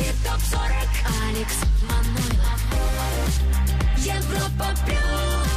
[0.00, 0.88] Еврохит ТОП-40
[1.28, 2.60] Алекс Манойлов.
[3.98, 5.49] Европа Плюс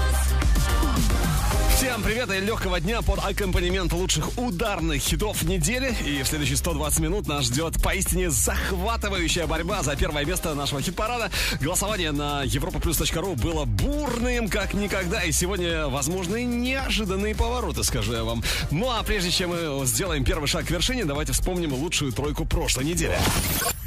[1.83, 5.93] Всем привет и легкого дня под аккомпанемент лучших ударных хитов недели.
[6.05, 11.29] И в следующие 120 минут нас ждет поистине захватывающая борьба за первое место нашего хит-парада.
[11.59, 15.23] Голосование на europaplus.ru было бурным, как никогда.
[15.23, 18.45] И сегодня возможны неожиданные повороты, скажу я вам.
[18.71, 22.85] Ну а прежде чем мы сделаем первый шаг к вершине, давайте вспомним лучшую тройку прошлой
[22.85, 23.19] недели.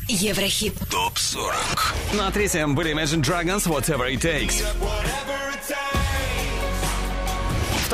[0.09, 2.17] Еврохит ТОП-40.
[2.17, 4.63] На третьем были Imagine Dragons Whatever It Takes.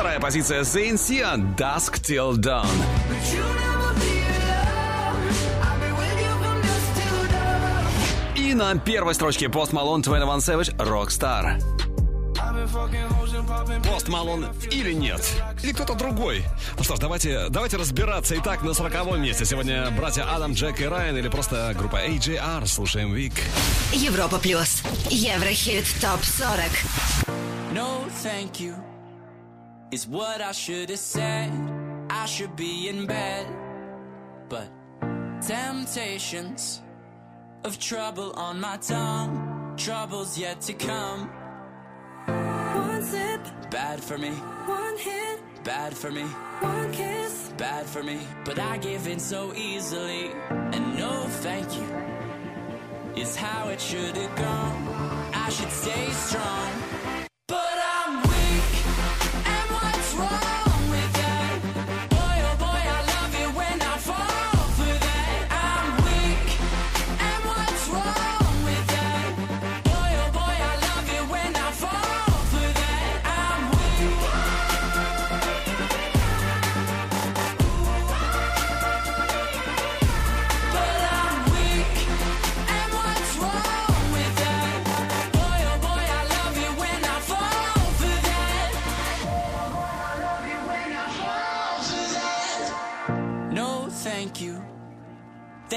[0.03, 2.67] Вторая позиция Zayn Sia Dusk Till Dawn.
[8.35, 11.63] И на первой строчке Post Malone 21 Savage Rockstar.
[13.85, 15.25] Пост Малон или нет?
[15.63, 16.43] Или кто-то другой?
[16.77, 18.37] Ну что ж, давайте, давайте разбираться.
[18.39, 22.67] Итак, на сороковом месте сегодня братья Адам, Джек и Райан или просто группа AJR.
[22.67, 23.35] Слушаем Вик.
[23.93, 26.71] Европа Плюс Еврохит ТОП-40
[27.73, 28.75] No, thank you.
[29.93, 31.53] Is what I should have said.
[32.09, 33.47] I should be in bed.
[34.49, 34.69] But
[35.47, 36.81] temptations
[37.63, 39.75] of trouble on my tongue.
[39.77, 41.29] Troubles yet to come.
[42.27, 46.23] One sip, Bad for me, one hit, bad for me,
[46.61, 47.53] one kiss.
[47.59, 48.19] bad for me.
[48.47, 50.31] But I give in so easily.
[50.51, 51.87] And no, thank you.
[53.23, 54.89] Is how it should have gone.
[55.35, 56.92] I should stay strong.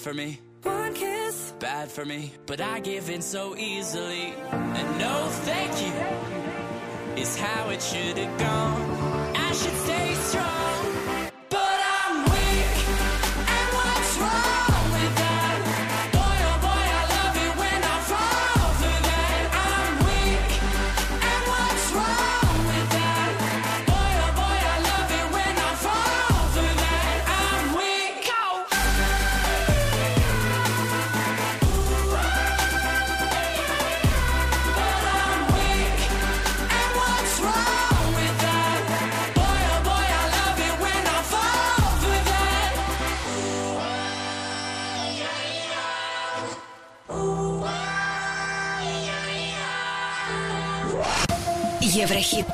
[0.00, 0.40] For me.
[0.62, 1.52] one kiss.
[1.58, 4.34] bad for me, but I give in so easily.
[4.50, 9.19] And no, thank you is how it should have gone.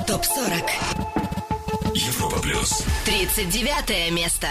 [0.07, 2.85] ТОП-40 Европа плюс.
[3.07, 4.47] 39 место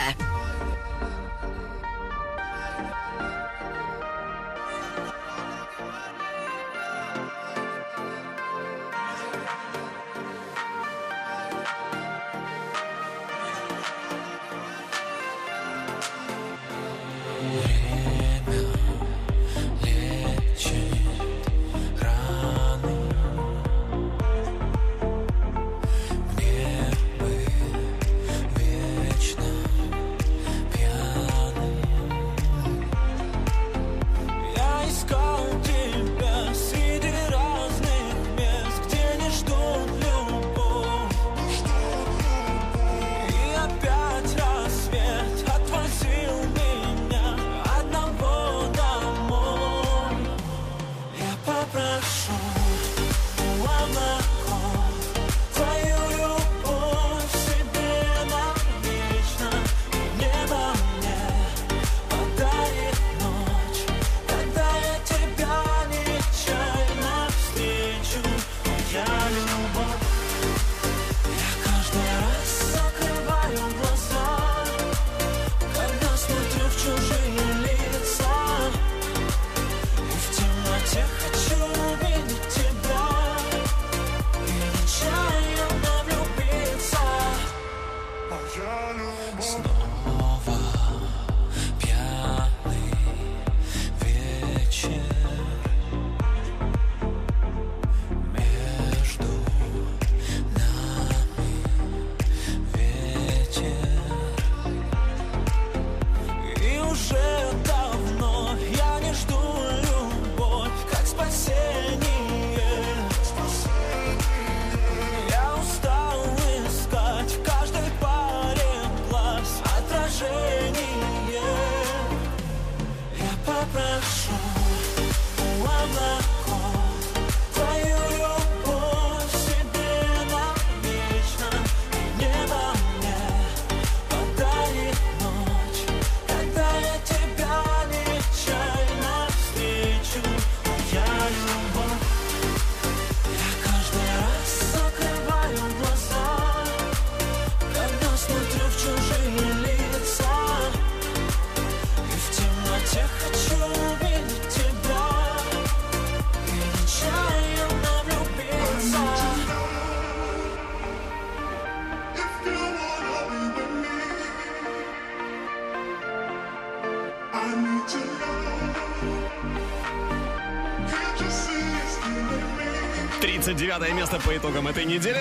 [174.15, 175.19] место по итогам этой недели.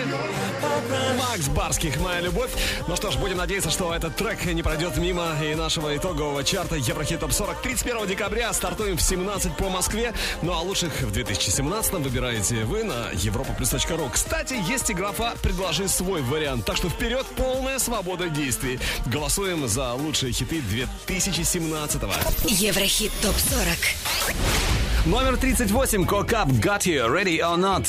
[1.19, 2.51] Макс Барских «Моя любовь».
[2.87, 6.77] Ну что ж, будем надеяться, что этот трек не пройдет мимо и нашего итогового чарта
[6.77, 7.63] Еврохит Топ 40.
[7.63, 10.13] 31 декабря стартуем в 17 по Москве.
[10.43, 14.11] Ну а лучших в 2017 выбираете вы на europaplus.ru.
[14.13, 16.65] Кстати, есть и графа «Предложи свой вариант».
[16.65, 18.79] Так что вперед, полная свобода действий.
[19.07, 22.15] Голосуем за лучшие хиты 2017 -го.
[22.49, 25.07] Еврохит ТОП-40.
[25.07, 26.07] Номер 38.
[26.07, 27.09] Кокап Got You.
[27.09, 27.87] Ready or not?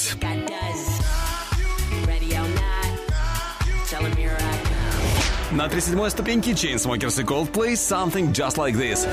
[5.55, 9.07] На 37 ступеньке Chainsmokers и Coldplay Something Just Like This.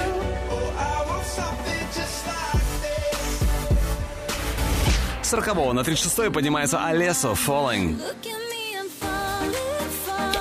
[5.23, 7.97] С 40 на 36 поднимается Алесо Falling.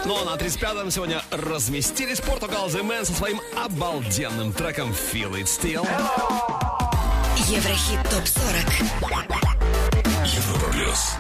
[0.06, 5.46] Ну а на 35-м сегодня разместились Португал The Man со своим обалденным треком Feel It
[5.46, 5.88] Still.
[7.48, 8.86] Еврохит ТОП-40.
[10.26, 11.18] Европа плюс.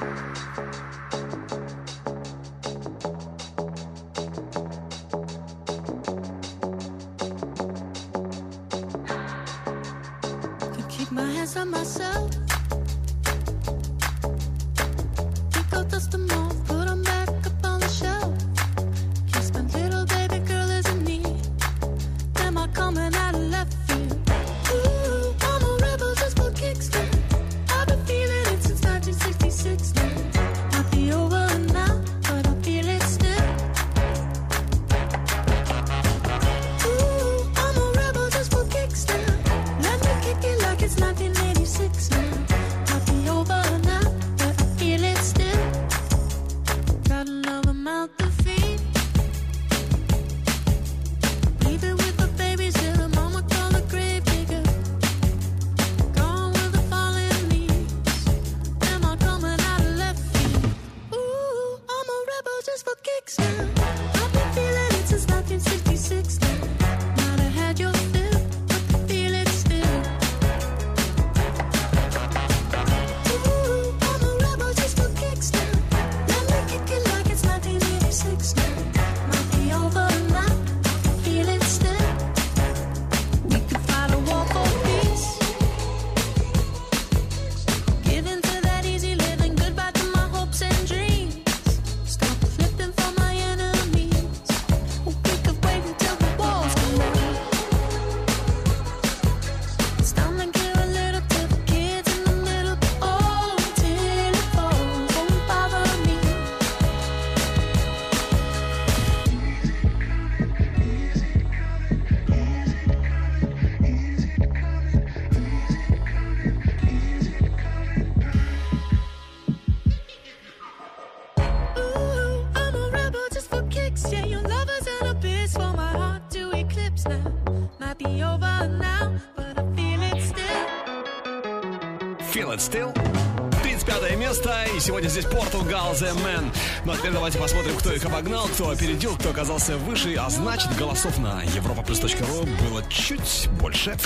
[135.71, 136.53] обогнал The Man.
[136.85, 140.15] Ну а теперь давайте посмотрим, кто их обогнал, кто опередил, кто оказался выше.
[140.15, 143.97] А значит, голосов на европа было чуть больше.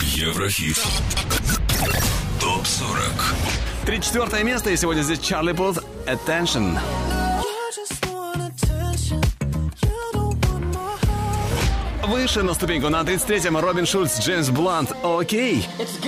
[0.00, 0.78] Еврохит.
[2.40, 3.00] Топ 40.
[3.84, 5.78] 34 место, и сегодня здесь Чарли Пут.
[6.06, 6.78] Attention.
[12.06, 14.92] Выше на ступеньку на 33-м Робин Шульц, Джеймс Блант.
[15.02, 15.66] Окей.
[15.78, 15.98] It's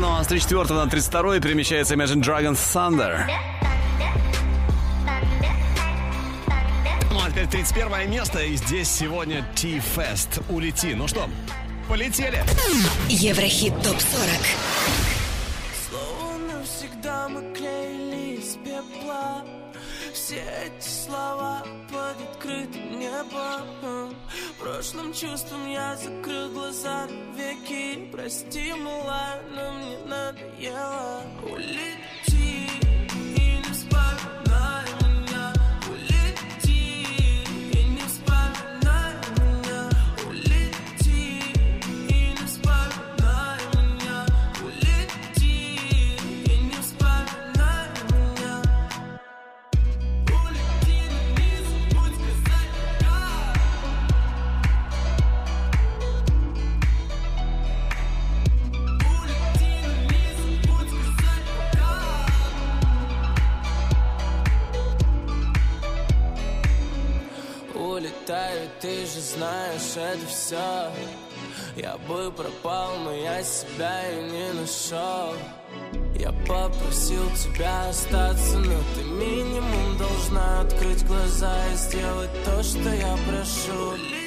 [0.00, 3.26] ну, а с 34 на 32 перемещается Imagine Dragons Thunder.
[7.10, 10.42] Ну, а теперь 31 место, и здесь сегодня T-Fest.
[10.48, 10.94] Улети.
[10.94, 11.28] Ну что,
[11.86, 12.42] полетели.
[13.10, 14.79] Еврохит ТОП-40.
[68.30, 70.92] тают, ты же знаешь это все
[71.76, 75.34] Я бы пропал, но я себя и не нашел
[76.16, 83.16] Я попросил тебя остаться, но ты минимум должна открыть глаза и сделать то, что я
[83.28, 84.19] прошу.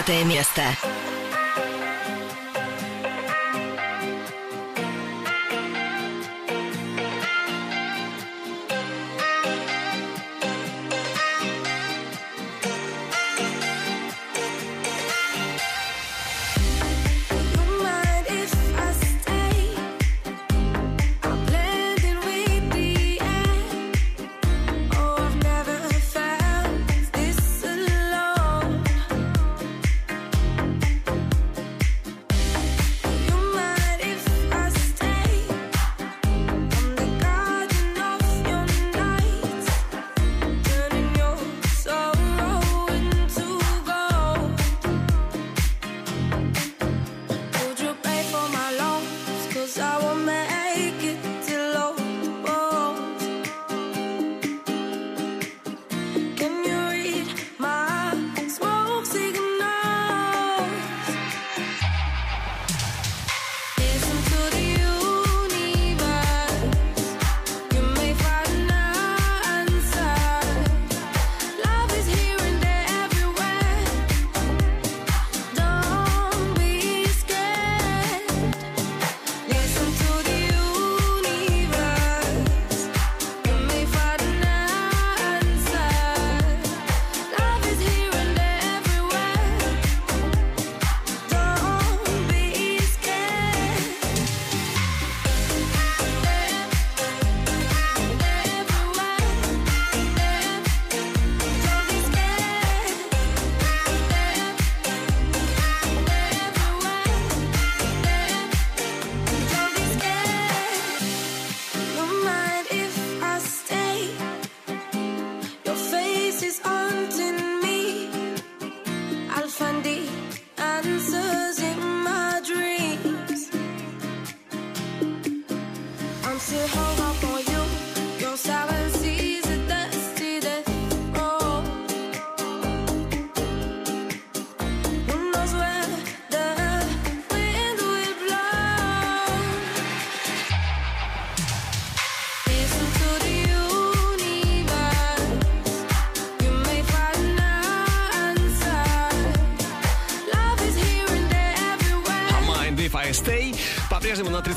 [0.00, 0.62] Пятое место.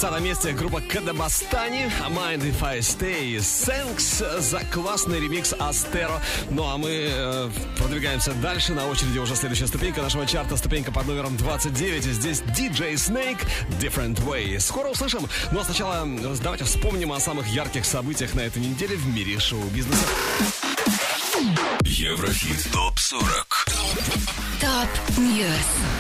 [0.04, 1.90] По-прежнему на 30 месте группа Кадабастани.
[2.10, 3.38] Mind If I Stay.
[3.38, 6.22] Thanks за классный ремикс Astero.
[6.50, 8.74] Ну а мы э, продвигаемся дальше.
[8.74, 10.58] На очереди уже следующая ступенька нашего чарта.
[10.58, 12.04] Ступенька под номером 29.
[12.04, 13.40] Здесь DJ Snake
[13.80, 14.60] Different Way.
[14.60, 15.28] Скоро услышим.
[15.52, 16.06] Ну а сначала
[16.44, 20.06] давайте вспомним о самых ярких событиях на этой неделе в мире шоу-бизнеса.
[21.84, 23.46] Еврохит ТОП-40
[24.60, 25.93] Top News.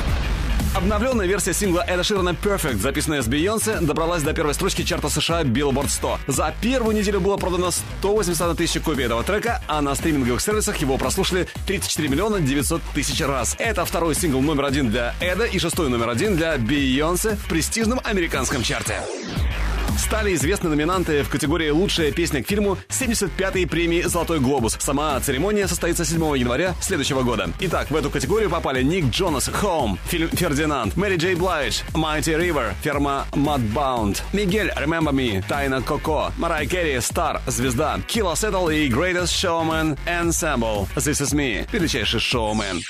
[0.76, 5.44] Обновленная версия сингла Эда Ширана Perfect, записанная с Бейонсе, добралась до первой строчки чарта США
[5.44, 6.20] Billboard 100.
[6.28, 10.98] За первую неделю было продано 181 тысяч копий этого трека, а на стриминговых сервисах его
[10.98, 13.56] прослушали 34 миллиона 900 тысяч раз.
[13.60, 18.02] Это второй сингл номер один для Эда и шестой номер один для Бейонсе в престижном
[18.04, 19.00] американском чарте.
[20.14, 24.78] Стали известны номинанты в категории «Лучшая песня к фильму» 75-й премии «Золотой глобус».
[24.80, 27.50] Сама церемония состоится 7 января следующего года.
[27.62, 32.76] Итак, в эту категорию попали Ник Джонас «Home», фильм «Фердинанд», Мэри Джей Блайдж, «Mighty River»,
[32.84, 39.34] ферма «Mudbound», Мигель «Remember Me», «Тайна Коко», Мэрайя Кэри «Star», «Звезда», Киала Сеттл и «Greatest
[39.34, 42.84] Showman Ensemble», «This Is Me», величайший шоумен.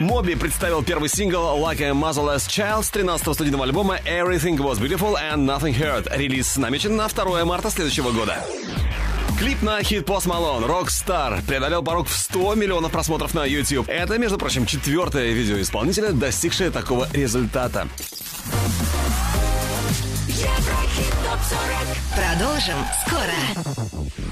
[0.00, 5.14] Моби представил первый сингл Like a Motherless Child с 13-го студийного альбома Everything Was Beautiful
[5.14, 6.14] and Nothing Hurt.
[6.14, 8.44] Релиз намечен на 2 марта следующего года.
[9.38, 13.88] Клип на хит Post Malone «Rockstar» преодолел порог в 100 миллионов просмотров на YouTube.
[13.88, 17.88] Это, между прочим, четвертое видео исполнителя, достигшее такого результата.
[20.28, 21.86] Еврохит ТОП-40.
[22.14, 24.25] Продолжим скоро.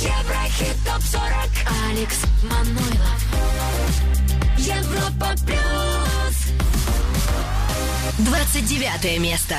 [0.00, 1.90] Еврохит ТОП-40.
[1.90, 3.20] Алекс Манойлов.
[4.56, 6.36] Европа Плюс.
[8.18, 9.56] 29 место.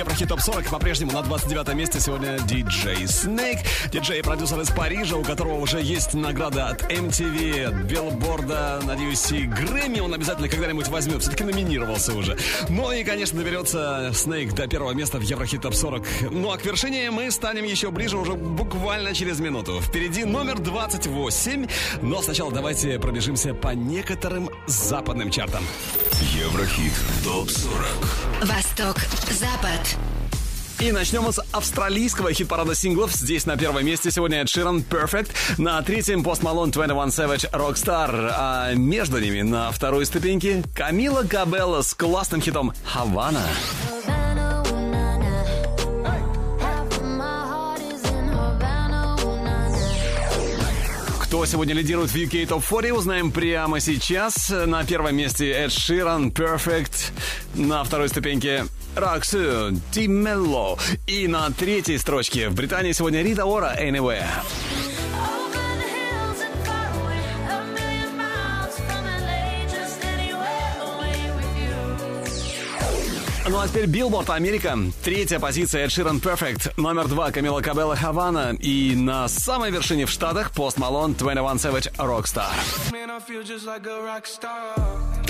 [0.00, 0.70] Еврохит Топ 40.
[0.70, 3.58] По-прежнему на 29 месте сегодня диджей Snake.
[3.92, 9.42] Диджей продюсер из Парижа, у которого уже есть награда от MTV, от Билборда, надеюсь, и
[9.42, 11.20] Грэмми он обязательно когда-нибудь возьмет.
[11.20, 12.38] Все-таки номинировался уже.
[12.70, 16.02] Ну и, конечно, доберется Snake до первого места в Еврохит Топ 40.
[16.30, 19.82] Ну а к вершине мы станем еще ближе уже буквально через минуту.
[19.82, 21.66] Впереди номер 28.
[22.00, 25.62] Но сначала давайте пробежимся по некоторым западным чартам.
[26.20, 26.92] Еврохит
[27.24, 28.44] ТОП-40.
[28.46, 28.96] Восток,
[29.30, 29.96] Запад.
[30.78, 33.12] И начнем мы с австралийского хит-парада синглов.
[33.12, 35.30] Здесь на первом месте сегодня Эд Ширан Perfect.
[35.56, 38.32] На третьем Post Malone 21 Savage Rockstar.
[38.36, 43.40] А между ними на второй ступеньке Камила Кабелла с классным хитом Havana.
[43.40, 43.99] Havana,
[51.30, 54.50] Кто сегодня лидирует в UK Top 40, узнаем прямо сейчас.
[54.50, 57.12] На первом месте Эд Ширан Perfect.
[57.54, 58.66] На второй ступеньке
[58.96, 60.76] Rak-Su Dimelo.
[61.06, 64.26] И на третьей строчке в Британии сегодня Рита Ора Anywhere.
[73.50, 74.78] Ну а теперь Билборд Америка.
[75.02, 76.72] Третья позиция Эд Ширан Perfect.
[76.76, 78.54] Номер два Камила Кабелла Havana.
[78.60, 82.52] И на самой вершине в Штатах Post Malone 21 Savage Rockstar.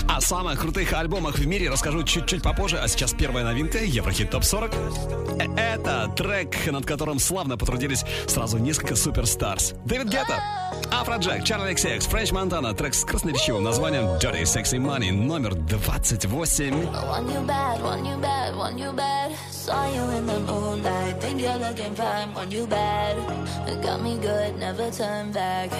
[0.06, 4.44] О самых крутых альбомах в мире расскажу чуть-чуть попозже, а сейчас первая новинка Еврохит Топ
[4.44, 4.74] 40.
[4.74, 9.72] Э, Это трек, над которым славно потрудились сразу несколько суперстарс.
[9.86, 10.42] Дэвид Гетта,
[10.91, 16.73] Афроджек, Чарли XX, Френч Монтана, трек с красноречивым названием Dirty Sexy Money, номер 28.
[16.73, 19.31] Want you bad, want you bad, want you bad.
[19.51, 23.17] Saw you in the moonlight, think you're looking fine, want you bad.
[23.67, 25.71] It got me good, never turn back.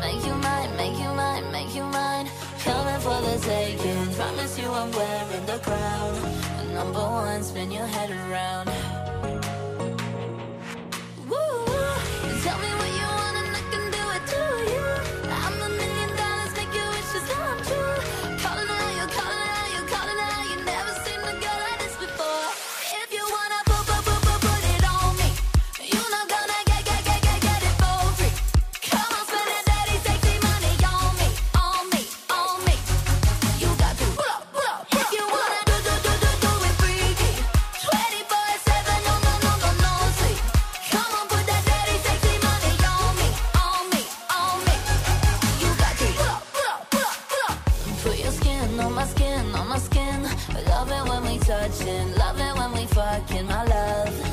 [0.00, 2.28] Make you mine, make you mine, make you mine.
[2.64, 4.14] Coming for the taking.
[4.14, 6.14] Promise you I'm wearing the crown.
[6.74, 8.68] Number one, spin your head around.
[12.45, 12.94] Tell me what
[51.55, 54.24] touching, love it when we fucking, my love.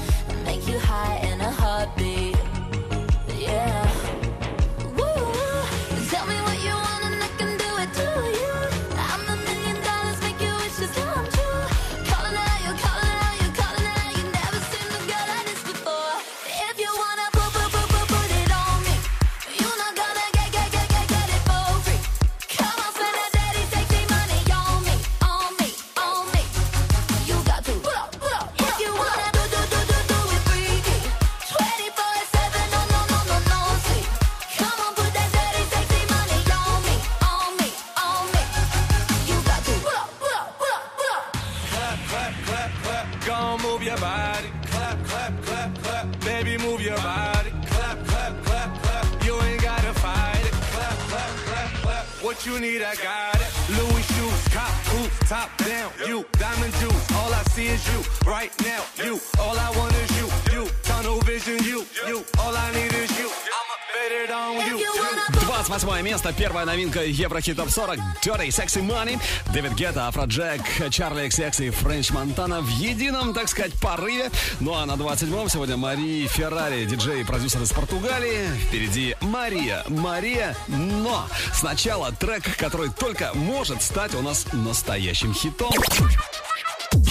[66.62, 69.18] Первая новинка Еврохит Топ 40 Dirty Sexy Money
[69.52, 74.30] Дэвид Гетта, Афроджек, Чарли XX и Френч Монтана в едином, так сказать, порыве.
[74.60, 78.46] Ну а на 27-м сегодня Мария Феррари, диджей и продюсер из Португалии.
[78.68, 85.72] Впереди Мария, Мария, но сначала трек, который только может стать у нас настоящим хитом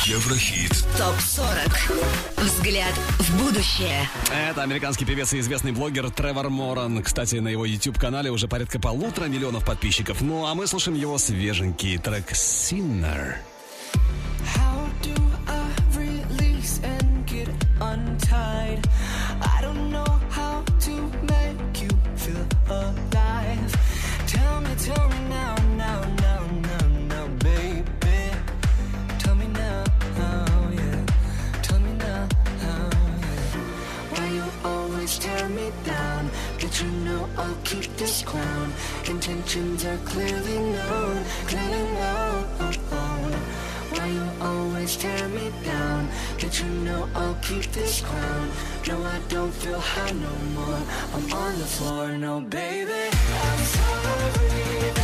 [0.06, 0.84] Еврохит.
[0.98, 2.44] ТОП 40.
[2.44, 4.10] Взгляд в будущее.
[4.32, 7.04] Это американский певец и известный блогер Тревор Моран.
[7.04, 10.22] Кстати, на его YouTube-канале уже порядка полутора миллионов подписчиков.
[10.22, 13.36] Ну а мы слушаем его свеженький трек «Sinner».
[37.38, 38.74] I'll keep this crown.
[39.08, 42.42] Intentions are clearly known, clearly known.
[43.92, 46.08] Why you always tear me down?
[46.40, 48.50] Don't you know I'll keep this crown?
[48.88, 50.82] No, I don't feel high no more.
[51.14, 53.10] I'm on the floor, no, baby.
[53.12, 55.01] I'm sorry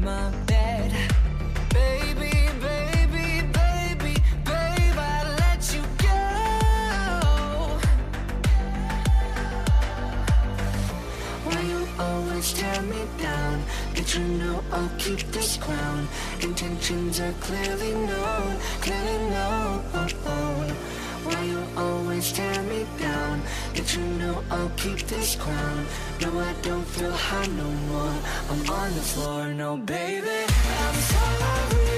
[0.00, 0.92] my bed?
[1.68, 4.14] Baby, baby, baby,
[4.46, 6.18] I let you go.
[11.68, 13.62] You always tear me down?
[14.12, 16.08] You know I'll keep this crown?
[16.40, 19.84] Intentions are clearly known, clearly known.
[21.24, 23.09] Why you always tear me down?
[23.92, 25.84] You know I'll keep this crown?
[26.20, 28.14] No, I don't feel high no more.
[28.48, 30.46] I'm on the floor, no, baby.
[30.78, 31.89] I'm sorry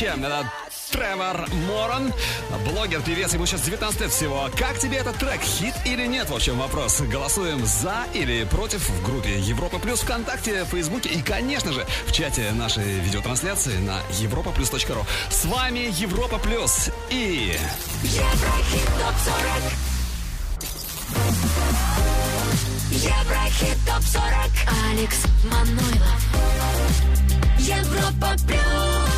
[0.00, 0.26] Взгляд в будущее.
[0.26, 0.50] Это
[0.90, 2.12] Тревор Моран,
[2.66, 4.48] блогер, певец, ему сейчас 19 лет всего.
[4.58, 6.28] Как тебе этот трек, хит или нет?
[6.30, 7.00] В общем, вопрос.
[7.02, 12.50] Голосуем за или против в группе Европа Плюс ВКонтакте, Фейсбуке и, конечно же, в чате
[12.52, 15.04] нашей видеотрансляции на europaplus.ru.
[15.30, 17.56] С вами Европа Плюс и...
[18.02, 19.72] Еврохит ТОП-40
[22.90, 24.50] Еврохит ТОП-40
[24.90, 26.20] Алекс Манойлов
[27.58, 29.09] Европа Плюс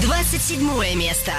[0.00, 1.32] 27 место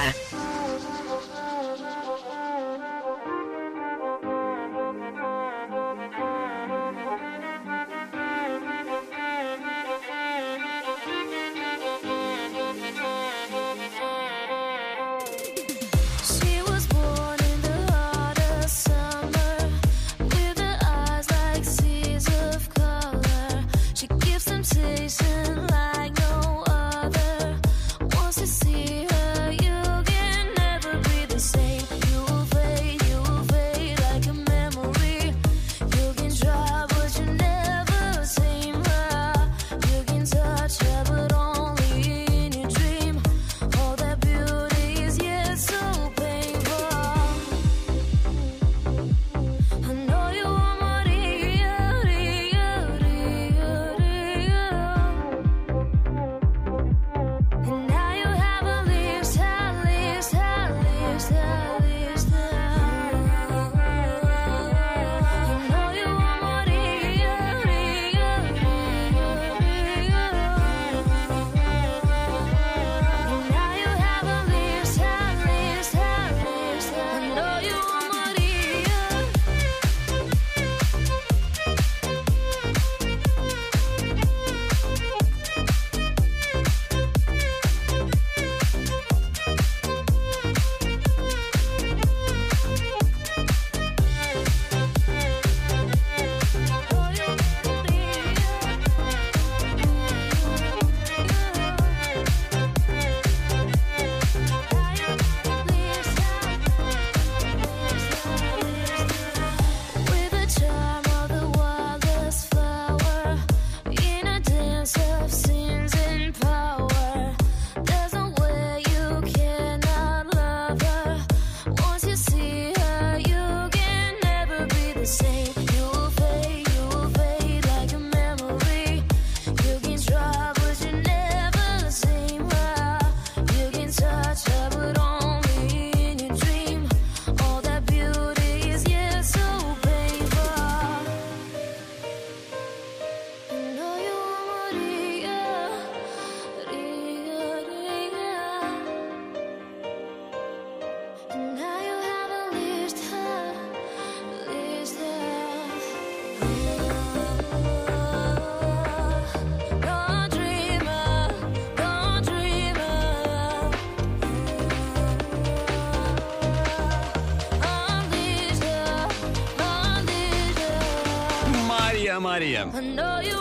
[172.53, 173.33] My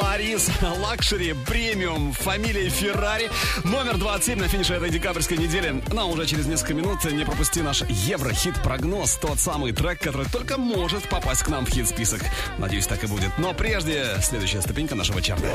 [0.00, 0.48] Марис,
[0.80, 3.30] luxury, премиум, фамилия Феррари.
[3.64, 5.82] Номер 27 на финише этой декабрьской недели.
[5.92, 9.16] Но уже через несколько минут не пропусти наш Еврохит-прогноз.
[9.16, 12.22] Тот самый трек, который только может попасть к нам в хит-список.
[12.58, 13.30] Надеюсь, так и будет.
[13.38, 15.46] Но прежде, следующая ступенька нашего чарта.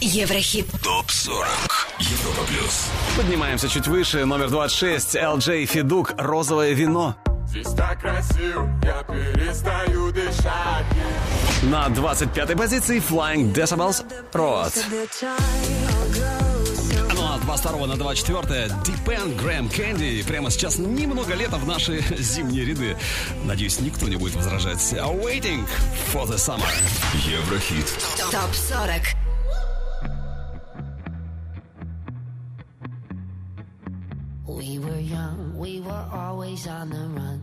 [0.00, 0.68] Еврохит.
[0.82, 1.46] ТОП-40.
[1.98, 2.88] Европа плюс.
[3.16, 4.24] Поднимаемся чуть выше.
[4.24, 5.16] Номер 26.
[5.16, 6.14] Элджей, Feduk.
[6.16, 7.16] Розовое вино.
[7.52, 10.86] Здесь так красиво, я перестаю дышать.
[11.62, 14.72] На 25-й позиции Flying Decibels Road.
[17.14, 20.26] Ну а с 22 на 24 Depend Graham Candy.
[20.26, 22.96] Прямо сейчас немного лета в наши зимние ряды.
[23.44, 24.80] Надеюсь, никто не будет возражать.
[24.92, 25.64] Waiting
[26.12, 26.66] for the summer.
[27.28, 27.86] Еврохит.
[28.32, 29.16] ТОП 40.
[34.48, 37.40] We were young, we were always on the run.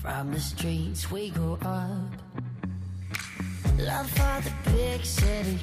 [0.00, 2.22] From the streets we grew up.
[3.86, 5.58] Love for the big city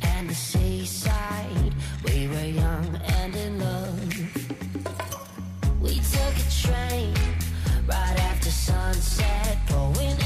[0.00, 1.74] and the seaside.
[2.04, 4.14] We were young and in love.
[5.80, 7.14] We took a train
[7.88, 10.16] right after sunset, going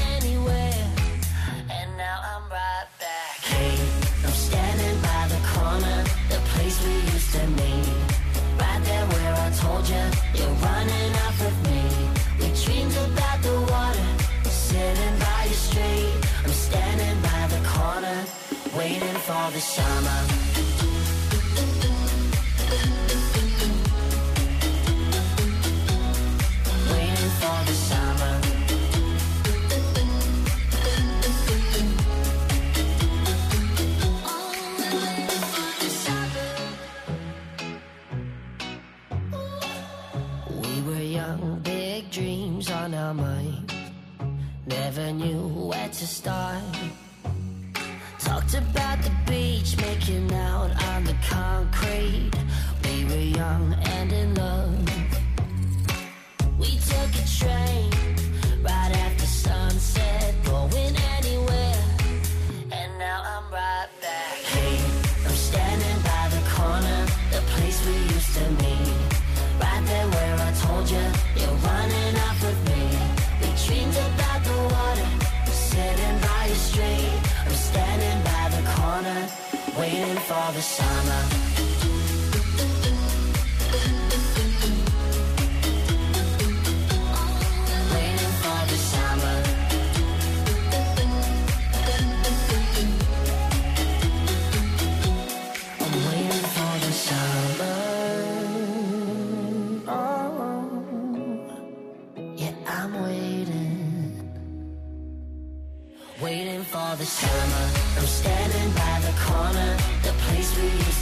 [26.89, 28.35] waiting for the summer.
[40.61, 43.73] We were young, big dreams on our mind.
[44.65, 46.63] Never knew where to start.
[50.01, 52.31] Making out on the concrete.
[52.83, 54.89] We were young and in love.
[56.57, 57.90] We took a train
[80.53, 81.30] the summer.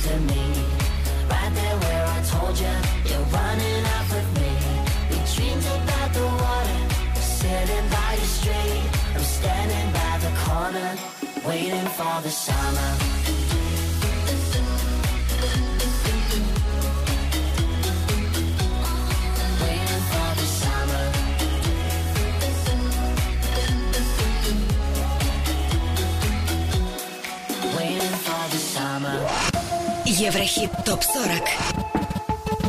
[0.09, 0.57] To meet.
[1.29, 2.75] Right there where I told you
[3.09, 4.51] you're running off with me.
[5.09, 6.79] We dreamed about the water,
[7.21, 8.85] sitting by the street.
[9.15, 10.89] I'm standing by the corner,
[11.45, 13.18] waiting for the summer.
[30.18, 31.42] Еврохит ТОП 40.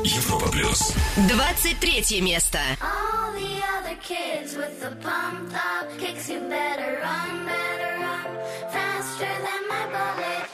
[0.04, 0.94] Европа плюс.
[1.16, 2.60] 23 место.
[2.82, 8.28] All the other kids with the pumped up kicks, you better run, better run
[8.72, 10.46] faster than my bullet.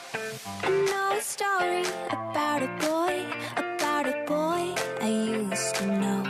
[0.63, 3.25] I know a story about a boy,
[3.57, 6.23] about a boy I used to know.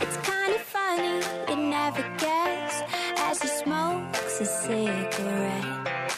[0.00, 2.82] It's kind of funny, you never guess
[3.18, 6.11] as he smokes a cigarette.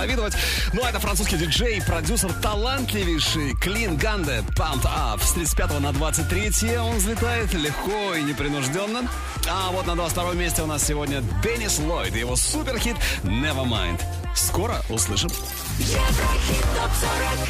[0.00, 0.32] позавидовать.
[0.72, 5.22] Ну, а это французский диджей, продюсер талантливейший Клин Ганде, Pump Up.
[5.22, 9.08] С 35 на 23 он взлетает легко и непринужденно.
[9.48, 14.00] А вот на 22 месте у нас сегодня Деннис Ллойд и его суперхит Nevermind.
[14.34, 15.30] Скоро услышим.
[15.78, 17.48] Еврохит топ 40.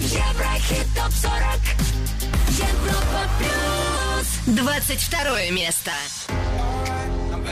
[0.00, 1.32] Еврохит топ 40.
[2.58, 4.56] Европа плюс.
[4.56, 5.92] 22 место.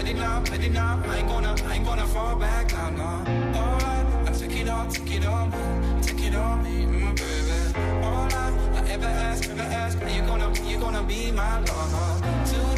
[0.09, 1.03] it now, let it now.
[1.07, 3.59] I ain't gonna, I ain't gonna fall back now, no.
[3.59, 6.01] Alright, I took it all, took it all, man.
[6.03, 8.05] Took it all, me, mm, baby.
[8.05, 12.47] All I, I ever ask, ever ask, are you gonna, you gonna be my lover?
[12.47, 12.76] Too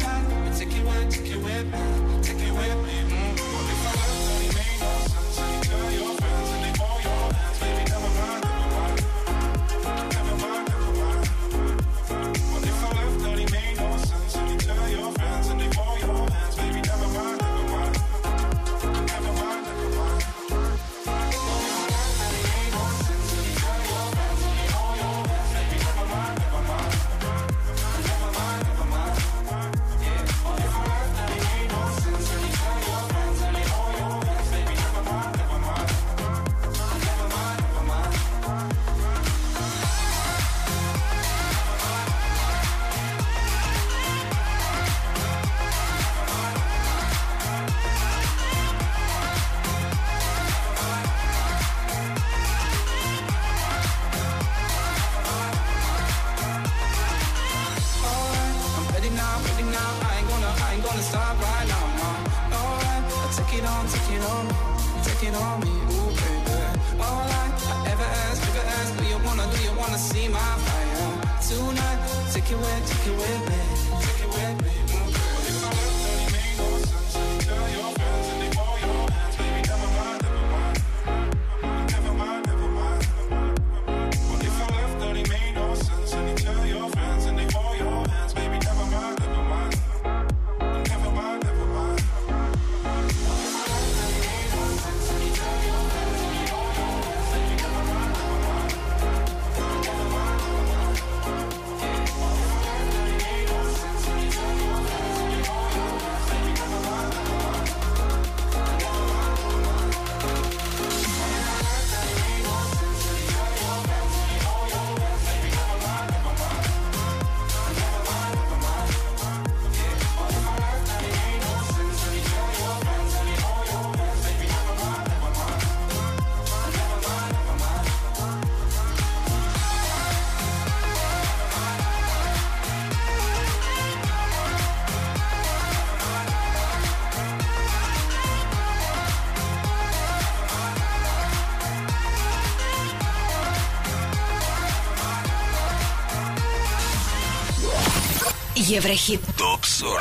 [148.69, 149.19] Еврохит.
[149.35, 149.99] Топ 40.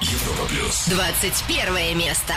[0.00, 0.86] Европа плюс.
[0.86, 2.32] 21 место.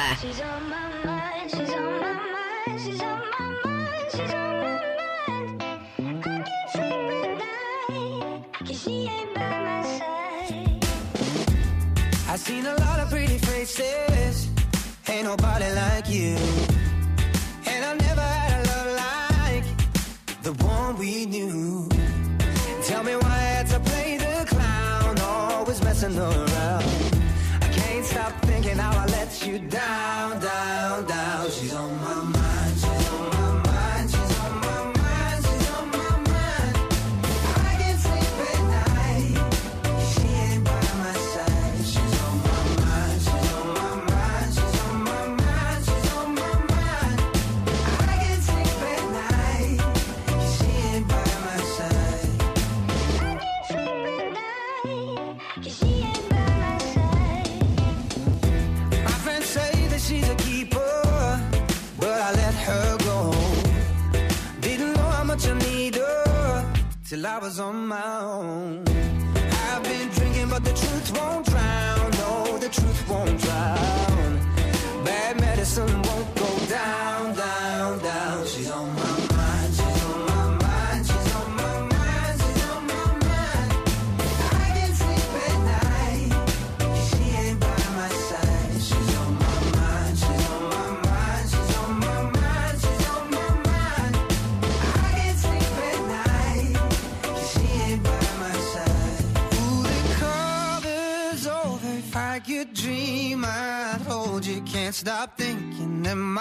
[67.29, 68.83] I was on my own.
[68.87, 71.48] I've been drinking, but the truth won't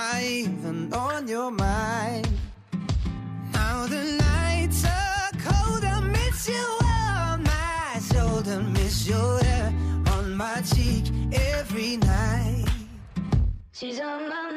[0.01, 2.29] I even on your mind?
[3.53, 9.75] Now the nights are cold, I miss you on my shoulder, miss your hair
[10.13, 12.67] on my cheek every night.
[13.73, 14.48] She's on my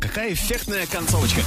[0.00, 1.42] Какая эффектная концовочка.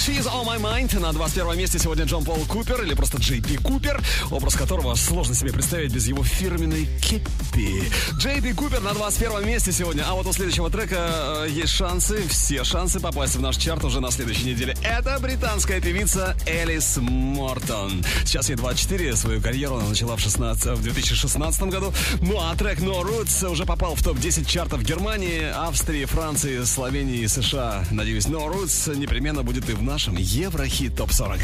[0.00, 0.98] She's All My Mind.
[0.98, 5.34] На 21 месте сегодня Джон Пол Купер, или просто Джей Би Купер, образ которого сложно
[5.34, 7.84] себе представить без его фирменной кепи.
[8.16, 10.04] Джей Би Купер на 21 месте сегодня.
[10.08, 14.00] А вот у следующего трека э, есть шансы, все шансы попасть в наш чарт уже
[14.00, 14.74] на следующей неделе.
[14.82, 18.02] Это британская певица Элис Мортон.
[18.24, 21.92] Сейчас ей 24, свою карьеру она начала в, 16, в 2016 году.
[22.22, 27.28] Ну а трек No Roots уже попал в топ-10 чартов Германии, Австрии, Франции, Словении и
[27.28, 27.84] США.
[27.90, 31.42] Надеюсь, No Roots непременно будет и в нашем Еврохит ТОП-40.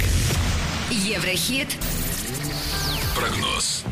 [0.93, 1.67] Еврохит.
[3.17, 3.83] Прогноз.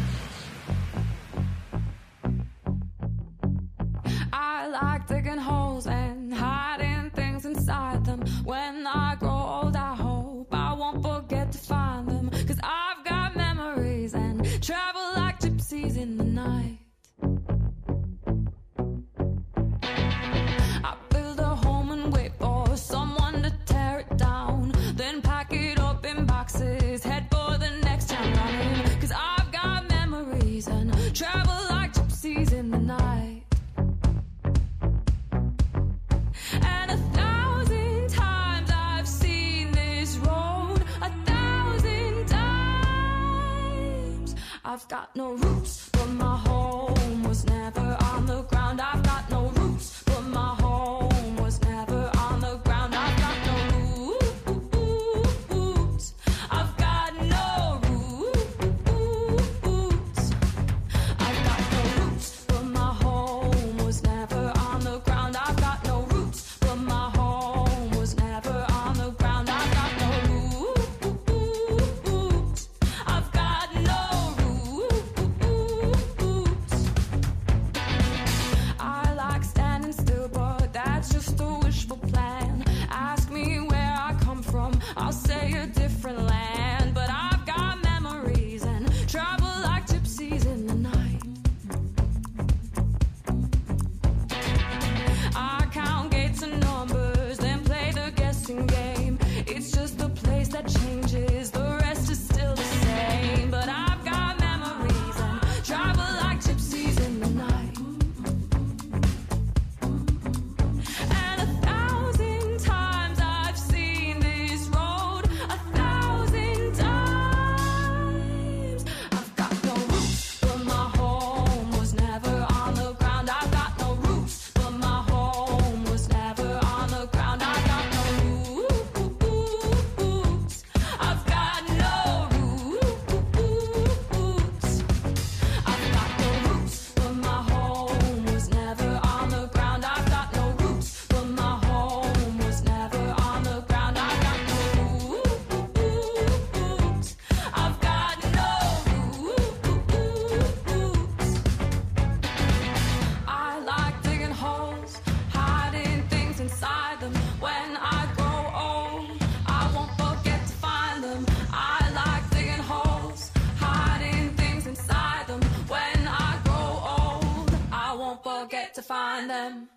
[169.15, 169.69] on them.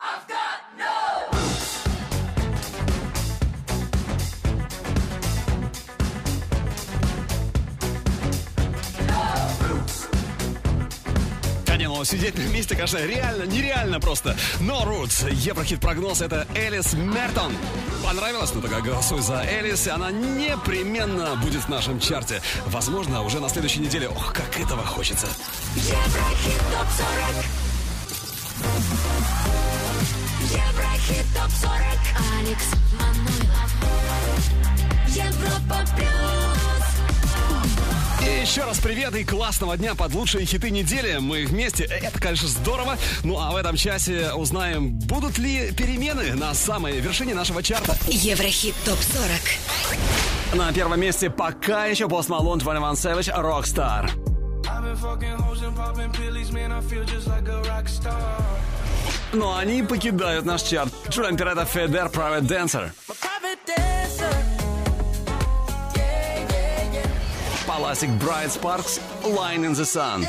[0.00, 1.36] I've got no
[11.96, 14.36] но сидеть на месте, конечно, реально, нереально просто.
[14.60, 17.54] Но Рутс Roots, Еврохит прогноз, это Элис Мертон.
[18.04, 18.52] Понравилось?
[18.54, 22.42] Ну тогда голосуй за Элис, и она непременно будет в нашем чарте.
[22.66, 24.08] Возможно, уже на следующей неделе.
[24.08, 25.26] Ох, как этого хочется.
[25.74, 26.86] Еврохит топ
[27.34, 27.55] 40.
[31.06, 31.70] ТОП-40 Еврохит ТОП-40
[32.40, 32.66] Алекс
[32.98, 33.70] Манойлов
[35.06, 36.90] Европа Плюс
[38.26, 41.18] И еще раз привет и классного дня под лучшие хиты недели.
[41.18, 42.98] Мы вместе, это, конечно, здорово.
[43.22, 47.96] Ну а в этом часе узнаем, будут ли перемены на самой вершине нашего чарта.
[48.08, 50.56] Еврохит ТОП-40.
[50.56, 54.10] На первом месте пока еще Post Malone, 21 Savage, Rockstar.
[54.68, 58.42] I've been fucking hoes and popping pillies, man, I feel just like a rock star.
[59.32, 60.92] Но они покидают наш чарт.
[61.08, 62.90] Джулиан Пирата, Федер, Private Dancer.
[67.66, 70.26] Паласик, Bright Sparks, Line in the Sun.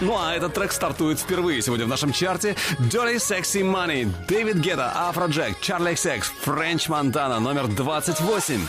[0.00, 2.54] Ну а этот трек стартует впервые сегодня в нашем чарте.
[2.78, 8.60] Dirty Sexy Money, Дэвид Гетта, Афроджек, Чарли XX, Френч Монтана, номер 28.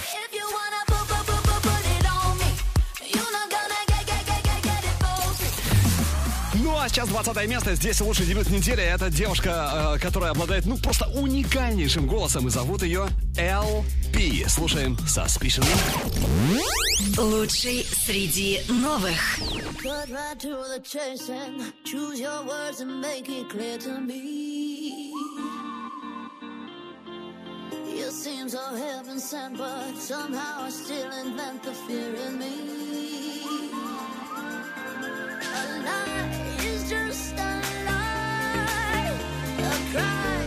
[6.97, 7.75] Сейчас 20 место.
[7.75, 8.81] Здесь лучший дебют недели.
[8.81, 12.47] Это девушка, э, которая обладает, ну, просто уникальнейшим голосом.
[12.47, 14.49] И зовут ее LP.
[14.49, 15.63] Слушаем Suspicion.
[17.15, 19.37] Лучший среди новых.
[23.27, 25.13] It clear to me.
[27.95, 32.86] You seem so heaven sent, but somehow I still invent the fear in me.
[35.53, 36.29] A lie
[36.65, 39.13] is just a lie.
[39.59, 40.46] A cry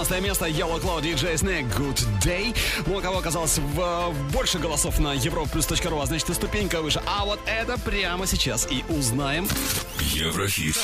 [0.00, 0.46] 19 место.
[0.46, 2.56] Yellow Cloud, DJ Snake, Good Day.
[2.86, 7.02] Ну, у кого оказалось в, э, больше голосов на europlus.ru, а значит и ступенька выше.
[7.06, 9.46] А вот это прямо сейчас и узнаем.
[10.00, 10.76] Еврохит.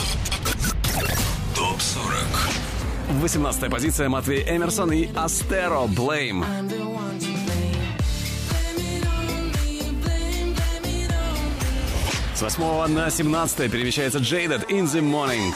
[1.55, 2.17] Топ 40.
[3.23, 6.45] 18 позиция Матвей Эмерсон и Астеро Блейм.
[12.35, 15.55] С 8 на 17 перемещается Jaded In The Morning.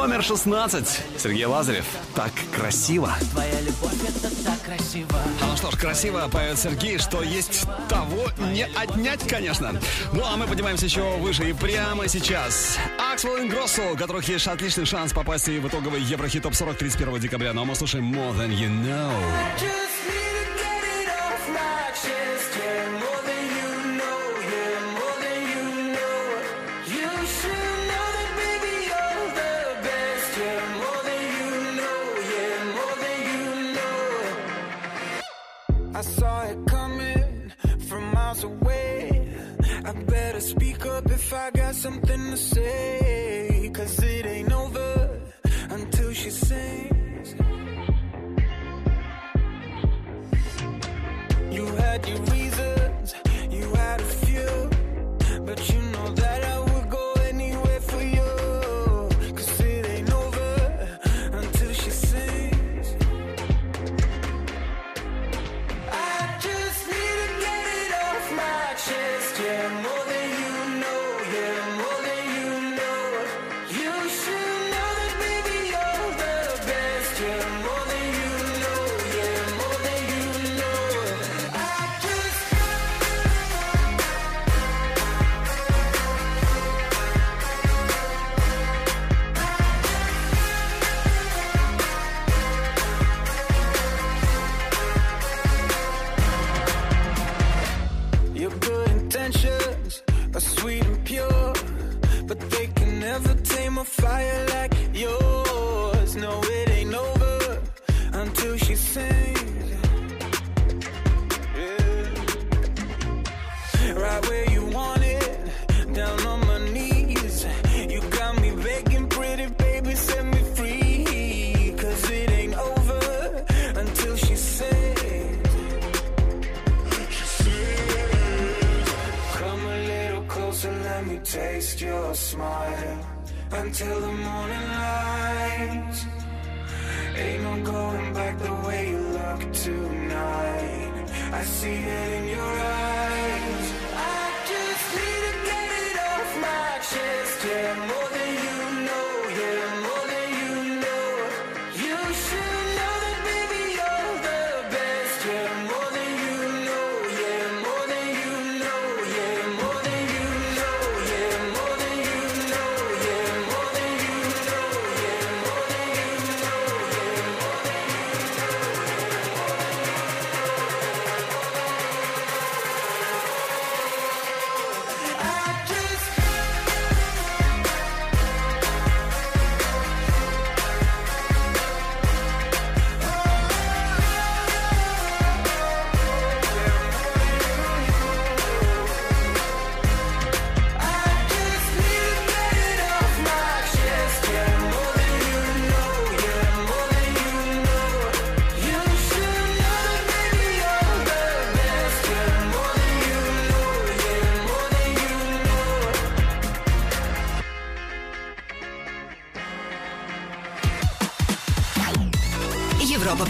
[0.00, 1.02] Номер 16.
[1.18, 1.84] Сергей Лазарев.
[2.14, 3.12] Так красиво.
[3.32, 5.20] Твоя любовь это так красиво.
[5.42, 9.78] А ну что ж, красиво поет Сергей, что есть того не отнять, конечно.
[10.14, 12.78] Ну а мы поднимаемся еще выше и прямо сейчас.
[13.12, 17.20] Аксвелл и Гроссел, у которых есть отличный шанс попасть в итоговый Еврохит Топ 40 31
[17.20, 17.52] декабря.
[17.52, 19.89] Но мы слушаем More Than You Know.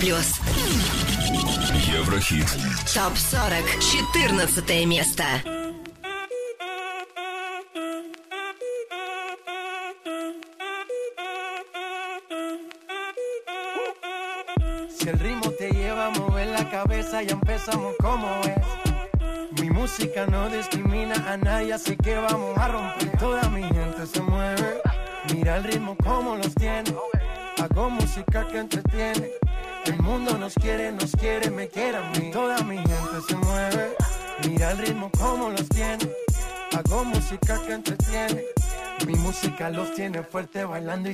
[0.01, 0.41] плюс.
[1.95, 2.47] Еврохит.
[2.95, 3.65] Топ 40.
[4.15, 5.25] 14 место.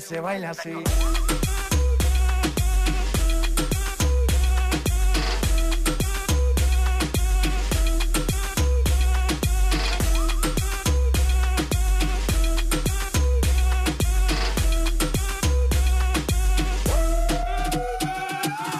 [0.00, 0.72] se baila así.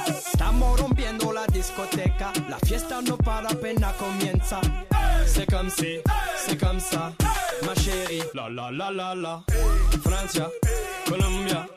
[0.08, 4.60] Estamos rompiendo la discoteca, la fiesta no para pena comienza.
[5.26, 5.98] C'est comme si,
[6.36, 7.12] c'est comme ça,
[7.64, 9.44] ma chérie, la la la la la.
[10.16, 10.50] Francia,
[11.06, 11.75] Colombia,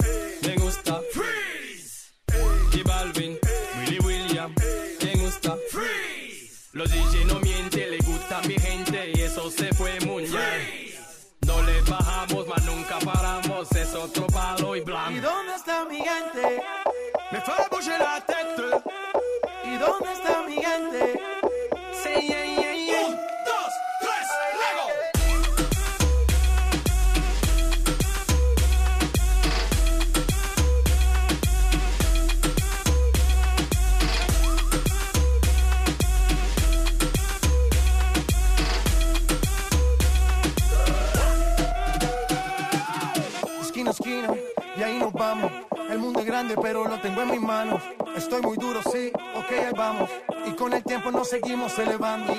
[46.55, 47.81] Pero lo tengo en mis manos.
[48.15, 50.09] Estoy muy duro, sí, ok, ahí vamos.
[50.45, 52.33] Y con el tiempo nos seguimos elevando.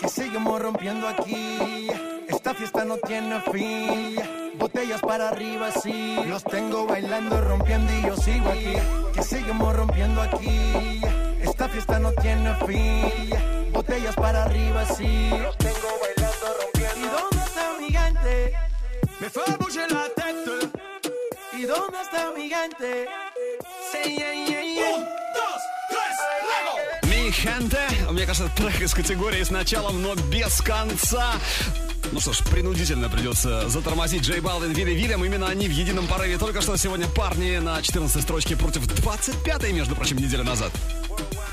[0.00, 1.88] Que seguimos rompiendo aquí.
[2.28, 4.16] Esta fiesta no tiene fin.
[4.58, 6.16] Botellas para arriba, sí.
[6.26, 8.74] Los tengo bailando, rompiendo y yo sigo aquí.
[9.14, 11.00] Que seguimos rompiendo aquí.
[11.40, 13.70] Esta fiesta no tiene fin.
[13.72, 15.30] Botellas para arriba, sí.
[15.30, 16.96] Los tengo bailando, rompiendo.
[16.96, 18.54] ¿Y dónde está mi gente?
[19.20, 20.32] Me fue a la tête.
[21.52, 23.08] ¿Y dónde está mi gente?
[27.42, 27.88] Хенте.
[28.10, 31.32] Мне кажется, трек из категории с началом, но без конца.
[32.12, 35.24] Ну что ж, принудительно придется затормозить Джей Балвин, Вилли Вильям.
[35.24, 36.38] Именно они в едином порыве.
[36.38, 40.70] Только что сегодня парни на 14 строчке против 25-й, между прочим, неделю назад.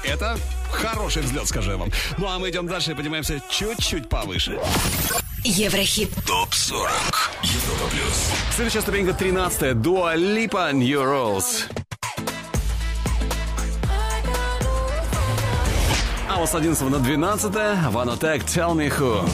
[0.04, 0.38] Это
[0.70, 1.92] хороший взлет, скажу я вам.
[2.18, 4.60] Ну а мы идем дальше и поднимаемся чуть-чуть повыше.
[5.44, 6.14] Еврохит.
[6.28, 6.92] ТОП 40.
[7.42, 8.32] Европа плюс.
[8.56, 11.79] Следующая ступенька 13 Дуа Липа New Rules.
[16.40, 17.54] А вот с 11 на 12
[17.92, 19.26] Ванотек Tell Me Who.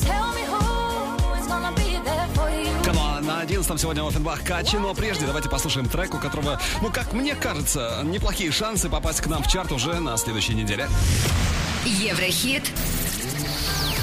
[0.00, 2.98] Tell me who is gonna be there for you.
[2.98, 7.12] А на 11 сегодня Оффенбах Качи, но прежде давайте послушаем трек, у которого, ну, как
[7.12, 10.88] мне кажется, неплохие шансы попасть к нам в чарт уже на следующей неделе.
[11.84, 12.62] Еврохит.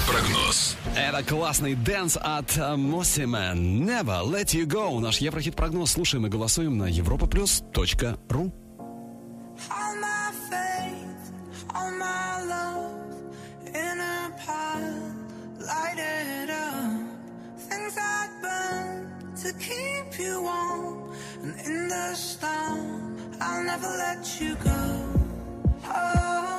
[0.08, 0.76] Прогноз.
[0.95, 3.84] Это классный dance от Mosimann.
[3.84, 4.99] Never Let You Go.
[4.99, 8.51] Наш Еврохит-прогноз слушаем и голосуем на europaplus.ru.
[9.70, 10.12] All
[15.66, 17.01] light it up.
[17.57, 19.09] Things I burn
[19.43, 24.82] to keep you warm, and in the storm, I'll never let you go.
[25.86, 26.53] Oh,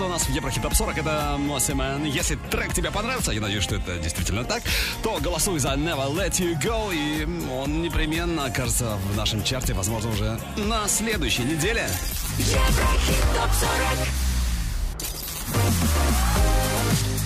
[0.00, 2.04] У нас в Еврохит Топ 40 это Мосимен.
[2.04, 4.62] Если трек тебе понравился, я надеюсь, что это действительно так,
[5.02, 6.94] то голосуй за Never Let You Go.
[6.94, 11.88] И он непременно окажется в нашем чарте, возможно, уже на следующей неделе.
[12.38, 14.08] Еврохит топ 40.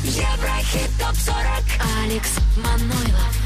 [0.05, 1.37] Еврохит топ 40.
[2.05, 3.37] Алекс Манойлов.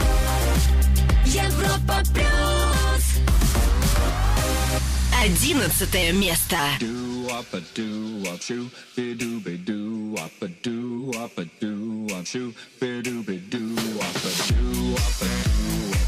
[1.24, 3.04] Европа плюс.
[5.20, 6.58] Одиннадцатое место.
[7.36, 12.06] wop a do wop shoo, be do be do wop a do wop a do
[12.08, 16.05] wop shoo, be do be do wop a do wop a do wop.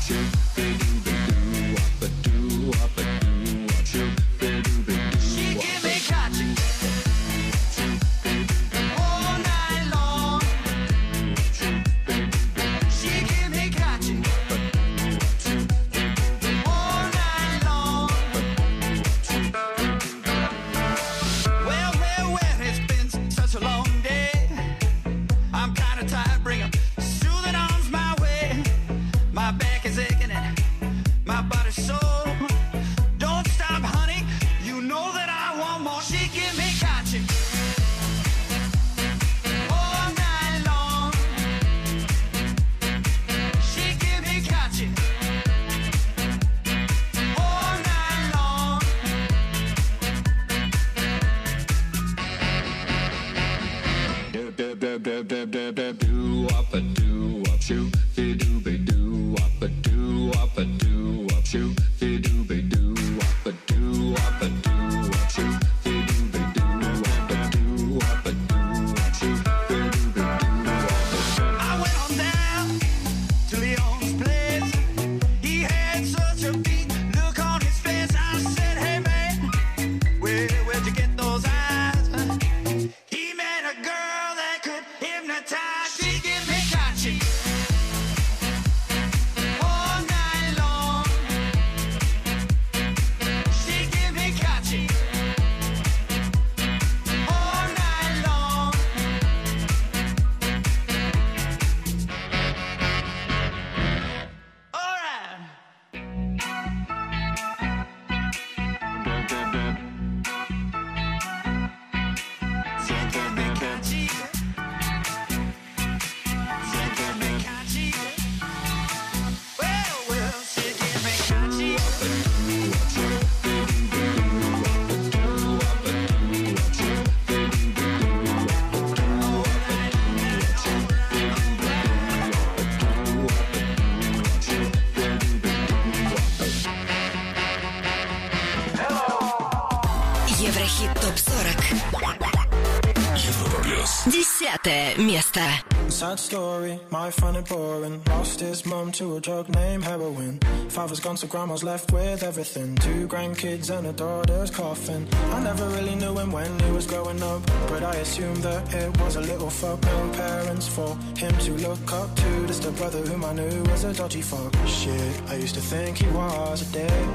[145.18, 145.64] Fiesta.
[145.88, 148.00] Sad story, my funny boring.
[148.06, 150.38] Lost his mum to a drug named heroin.
[150.68, 152.76] Father's gone, so grandma's left with everything.
[152.76, 155.08] Two grandkids and a daughter's coffin.
[155.32, 158.96] I never really knew him when he was growing up, but I assumed that it
[159.00, 159.82] was a little fuck.
[159.82, 162.46] No parents for him to look up to.
[162.46, 164.54] Just a brother whom I knew was a dodgy fuck.
[164.68, 167.08] Shit, I used to think he was a dick.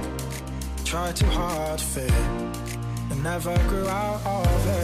[0.83, 2.11] Tried too hard to fit,
[3.11, 4.82] and never grew out of it.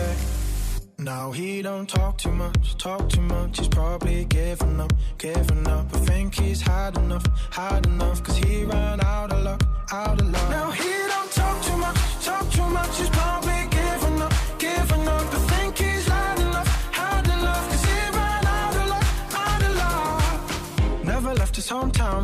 [1.10, 3.58] Now he don't talk too much, talk too much.
[3.58, 5.88] He's probably giving up, giving up.
[5.92, 8.22] I think he's had enough, had enough.
[8.22, 10.50] Cause he ran out of luck, out of luck.
[10.52, 11.09] Now he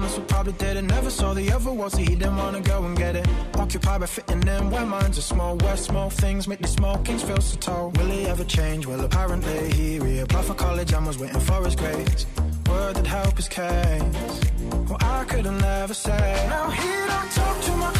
[0.01, 0.83] that's what probably did it.
[0.83, 3.27] Never saw the other world, so he didn't wanna go and get it.
[3.55, 5.57] Occupied by fitting in where minds are small.
[5.57, 7.91] Where small things make the small kings feel so tall.
[7.91, 8.85] Will he ever change?
[8.85, 12.25] Well, apparently he reapplied for college and was waiting for his grades.
[12.69, 14.41] Word that help his case.
[14.89, 16.49] Well, I could have never said.
[16.49, 17.94] Now he don't talk too much,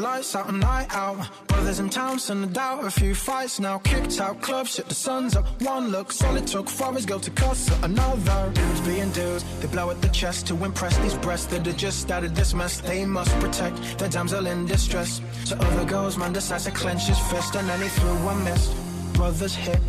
[0.00, 1.28] lights out, a night out.
[1.46, 3.78] Brothers in town, send a doubt, a few fights now.
[3.78, 5.46] Kicked out clubs, shit, the sun's up.
[5.62, 8.50] One look, solid took his girl to cuss another.
[8.54, 12.10] Dudes being dudes, they blow at the chest to impress these breasts that are just
[12.10, 12.80] out of this mess.
[12.80, 15.20] They must protect their damsel in distress.
[15.44, 18.74] So other girls, man decides to clench his fist, and then he threw a miss.
[19.12, 19.80] Brothers hit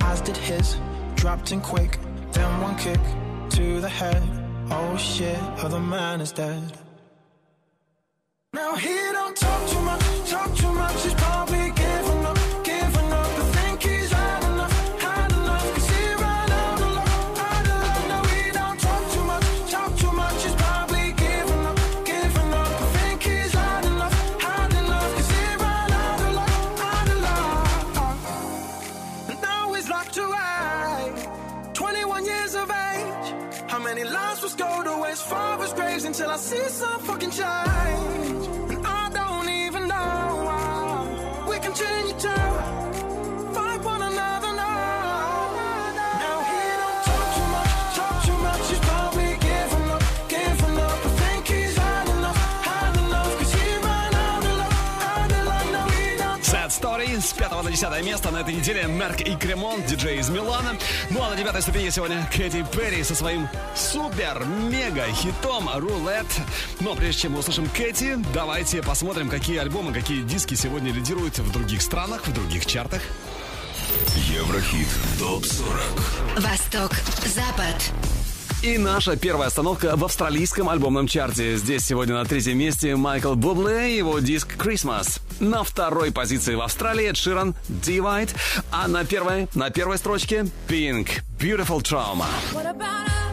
[0.00, 0.76] as did his.
[1.16, 1.98] Dropped in quick,
[2.32, 3.00] then one kick
[3.50, 4.22] to the head.
[4.70, 6.87] Oh shit, other man is dead.
[8.54, 11.02] Now he don't talk too much, talk too much.
[11.02, 13.26] He's probably giving up, giving up.
[13.26, 14.72] I think he's had enough,
[15.02, 15.74] had enough.
[15.74, 18.08] 'Cause he ran out of luck, out of luck.
[18.08, 20.42] No, he don't talk too much, talk too much.
[20.44, 22.72] He's probably giving up, giving up.
[22.84, 25.14] I think he's had enough, had enough.
[25.14, 26.52] 'Cause he ran out of luck,
[26.92, 27.66] out of luck.
[29.28, 31.12] And now he's locked away.
[31.74, 33.26] 21 years of age.
[33.70, 38.17] How many lives will go to his father's graves until I see some fucking change?
[57.78, 60.76] 10 место на этой неделе Мерк и Кремон, диджей из Милана.
[61.10, 66.26] Ну а на девятой ступени сегодня Кэти Перри со своим супер-мега-хитом «Рулет».
[66.80, 71.52] Но прежде чем мы услышим Кэти, давайте посмотрим, какие альбомы, какие диски сегодня лидируют в
[71.52, 73.00] других странах, в других чартах.
[74.28, 74.88] Еврохит
[75.20, 76.96] ТОП-40 Восток,
[77.26, 77.92] Запад.
[78.60, 81.56] И наша первая остановка в австралийском альбомном чарте.
[81.56, 85.20] Здесь сегодня на третьем месте Майкл Бубле и его диск «Christmas».
[85.38, 88.34] На второй позиции в Австралии Эд Ширан «Divide»,
[88.72, 92.26] а на первой, на первой строчке Pink «Beautiful Trauma».
[92.52, 93.27] What about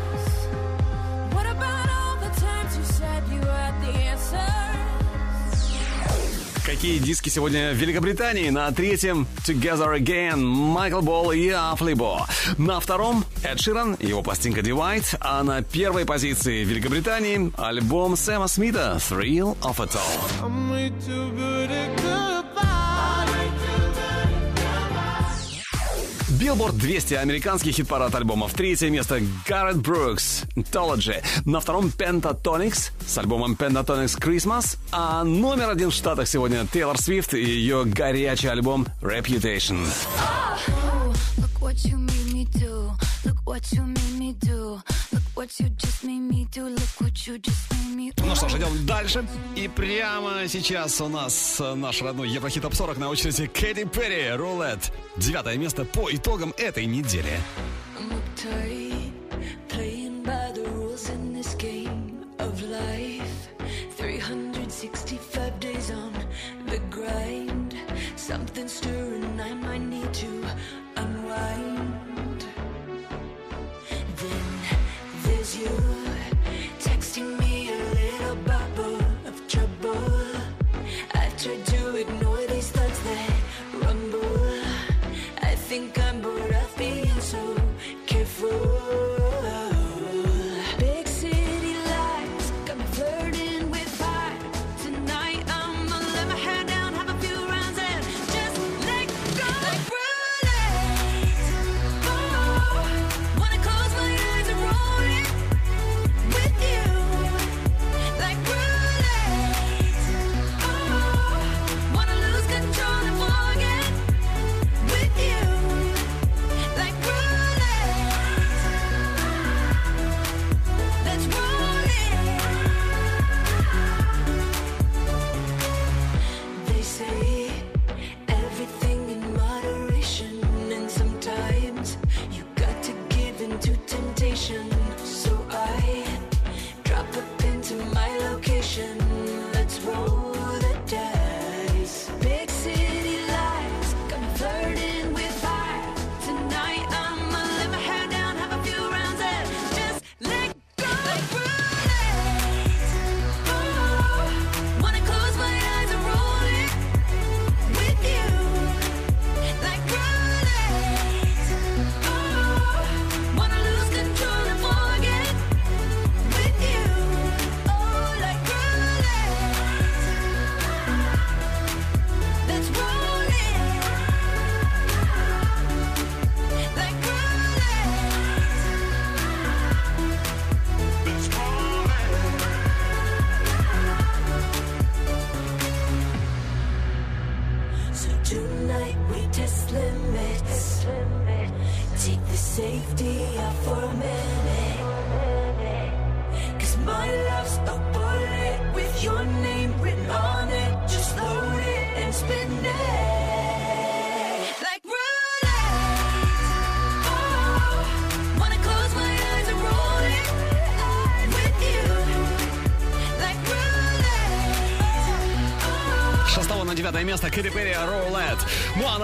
[6.66, 8.50] Какие диски сегодня в Великобритании?
[8.50, 12.26] На третьем Together Again, Майкл Болл и Афлибо.
[12.58, 15.16] На втором Эд Ширан, его пластинка Divide.
[15.20, 20.50] А на первой позиции в Великобритании альбом Сэма Смита Thrill of It All.
[26.40, 28.54] Билборд 200 американский хит-парад альбомов.
[28.54, 31.24] Третье место Гарт Брукс Anthology.
[31.46, 34.78] На втором Pentatonix с альбомом Pentatonix Christmas.
[34.92, 39.88] А номер один в Штатах сегодня Тейлор Свифт и ее горячий альбом Reputation.
[40.18, 42.92] Oh, look what you made me do.
[43.24, 44.82] Look what you made me do.
[48.26, 49.28] Ну что ж, идем дальше.
[49.56, 54.32] И прямо сейчас у нас э, наш родной Еврохит Топ 40 на очереди Кэти Перри,
[54.36, 54.94] Roulette.
[55.18, 57.38] Девятое место по итогам этой недели.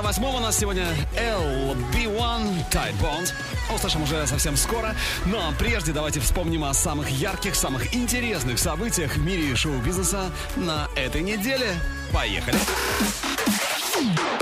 [0.01, 3.33] Ну а на восьмом у нас сегодня LB One Tired Bones.
[3.73, 4.95] Услышим уже совсем скоро.
[5.27, 11.21] Но прежде давайте вспомним о самых ярких, самых интересных событиях в мире шоу-бизнеса на этой
[11.21, 11.75] неделе.
[12.11, 12.57] Поехали!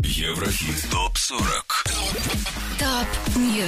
[0.02, 1.64] Еврохит ТОП-40
[2.80, 3.68] Top News.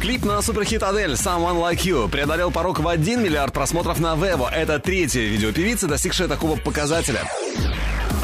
[0.00, 4.48] Клип на суперхит Адель «Someone Like You» преодолел порог в 1 миллиард просмотров на Vevo.
[4.50, 7.24] Это третья видео певицы, достигшая такого показателя.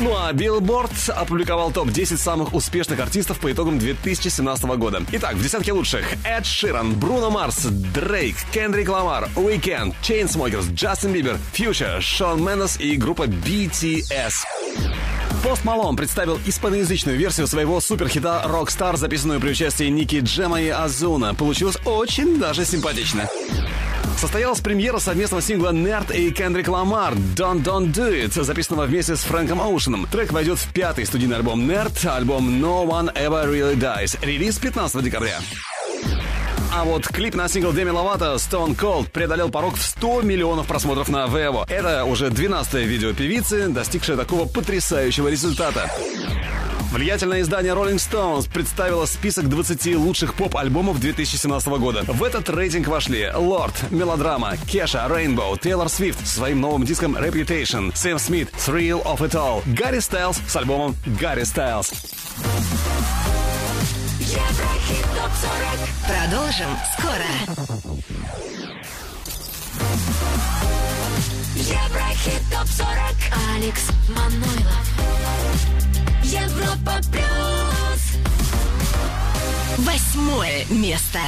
[0.03, 5.01] Ну а Billboard опубликовал топ-10 самых успешных артистов по итогам 2017 года.
[5.13, 11.39] Итак, в десятке лучших Эд Ширан, Бруно Марс, Дрейк, Кендрик Ламар, Уикенд, Chainsmokers, Джастин Бибер,
[11.53, 14.45] Фьючер, Шон Мендес и группа BTS.
[15.45, 21.33] Post Malone представил испаноязычную версию своего суперхита Rockstar, записанную при участии Ники Джема и Озуна.
[21.35, 23.29] Получилось очень даже симпатично.
[24.23, 29.23] Состоялась премьера совместного сингла N.E.R.D и Кендрик Ламар «Don't Don't Do It», записанного вместе с
[29.23, 30.07] Фрэнком Оушеном.
[30.13, 34.17] Трек войдет в пятый студийный альбом N.E.R.D, альбом No One Ever Really Dies.
[34.25, 35.41] Релиз 15 декабря.
[36.73, 41.09] А вот клип на сингл Деми Ловато «Stone Cold» преодолел порог в 100 миллионов просмотров
[41.09, 41.69] на Vevo.
[41.69, 45.91] Это уже 12-е видео певицы, достигшее такого потрясающего результата.
[46.93, 52.05] Влиятельное издание Rolling Stones представило список 20 лучших поп-альбомов 2017 года.
[52.07, 57.97] В этот рейтинг вошли Lord, Мелодрама, Кеша, Rainbow, Тейлор Свифт со своим новым диском Reputation,
[57.97, 61.93] Сэм Смит, Thrill of It All, Гарри Стайлз с альбомом Гарри Стайлз.
[64.21, 65.79] Еврохит ТОП-40.
[66.07, 67.31] Продолжим скоро.
[71.57, 72.85] Еврохит ТОП-40.
[73.57, 74.93] Алекс Манойлов.
[76.33, 78.17] Европа Плюс.
[79.77, 81.19] Восьмое место.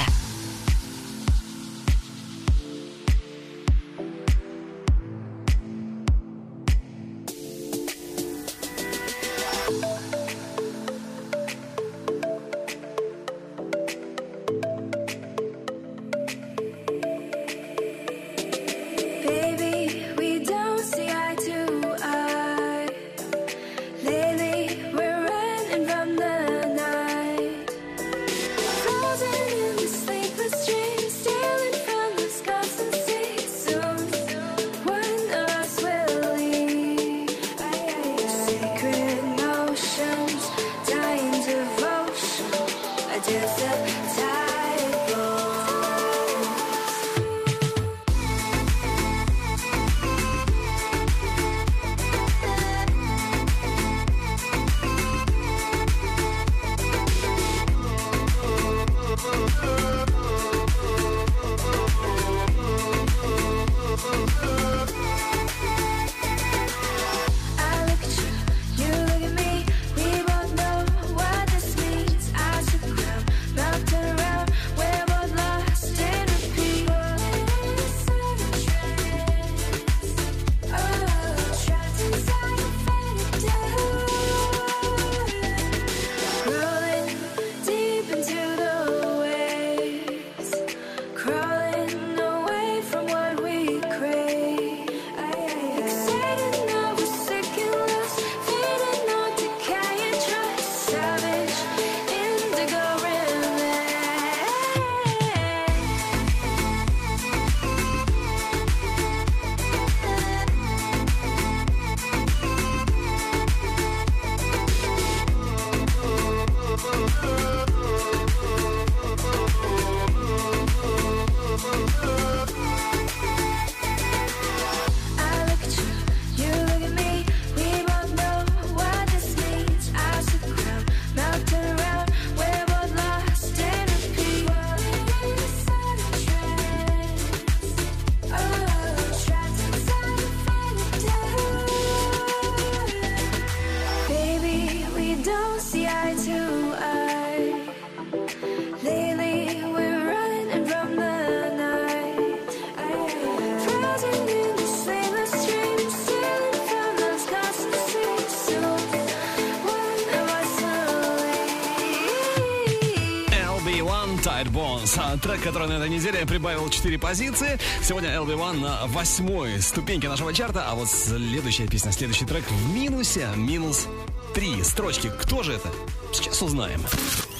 [165.34, 167.58] Трек, который на этой неделе прибавил 4 позиции.
[167.82, 170.64] Сегодня LB1 на восьмой ступеньке нашего чарта.
[170.68, 173.26] А вот следующая песня, следующий трек в минусе.
[173.34, 173.88] Минус
[174.34, 175.10] 3 строчки.
[175.20, 175.68] Кто же это?
[176.12, 176.80] Сейчас узнаем.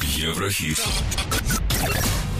[0.01, 0.79] Еврохит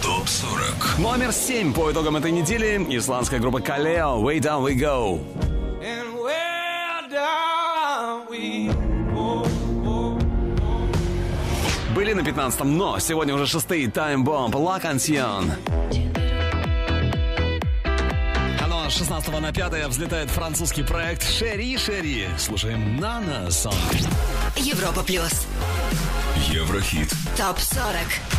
[0.03, 2.75] ТОП-40 Номер 7 по итогам этой недели.
[2.89, 4.21] Исландская группа Kaleo.
[4.21, 5.44] Way down we go?
[12.45, 15.51] 2012, но сегодня уже шестый Time Bomb La Canción.
[18.87, 22.29] 16 на 5 взлетает французский проект Шери Шери.
[22.37, 23.73] Слушаем Нана Сон.
[24.55, 25.47] Европа плюс.
[26.49, 27.11] Еврохит.
[27.35, 28.34] Топ 40.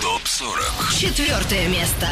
[0.00, 0.98] Топ-40.
[0.98, 2.08] Четвертое место.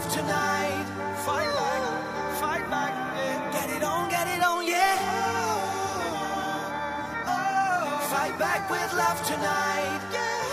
[0.00, 0.86] off tonight.
[1.26, 1.82] Fight back,
[2.40, 2.92] fight back.
[3.16, 3.52] Yeah.
[3.52, 4.96] Get it on, get it on, yeah.
[5.02, 5.76] Oh,
[7.26, 8.08] oh, oh.
[8.10, 10.00] Fight back with love tonight.
[10.12, 10.49] Yeah.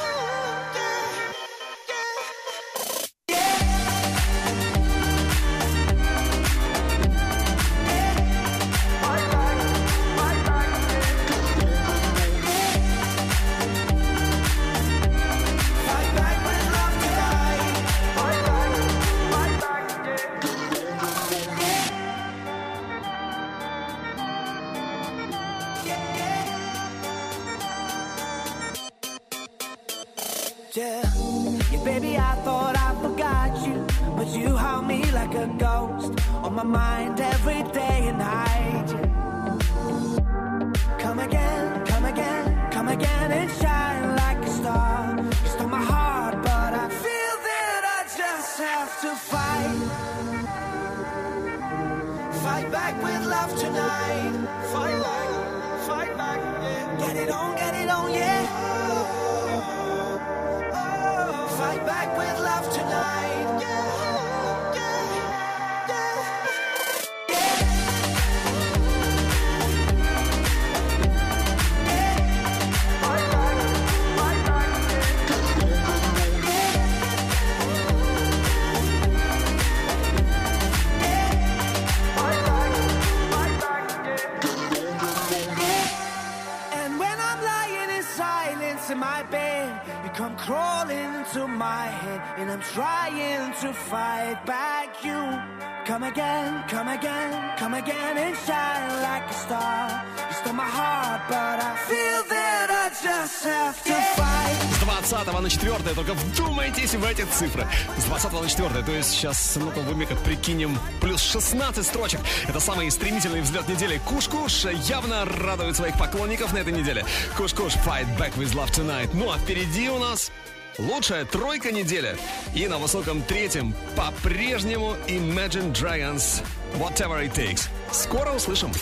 [105.47, 107.65] На 4 только вдумайтесь в эти цифры.
[107.97, 112.19] С 20 на 4, то есть сейчас, ну-ка, в уме как прикинем, плюс 16 строчек.
[112.49, 114.01] Это самый стремительный взлет недели.
[114.05, 117.05] Куш-Куш явно радует своих поклонников на этой неделе.
[117.37, 119.11] Куш-Куш, Fight Back with Love Tonight.
[119.13, 120.31] Ну а впереди у нас
[120.77, 122.17] лучшая тройка недели.
[122.53, 126.43] И на высоком третьем по-прежнему Imagine Dragons
[126.73, 127.69] Whatever It Takes.
[127.93, 128.73] Скоро услышим.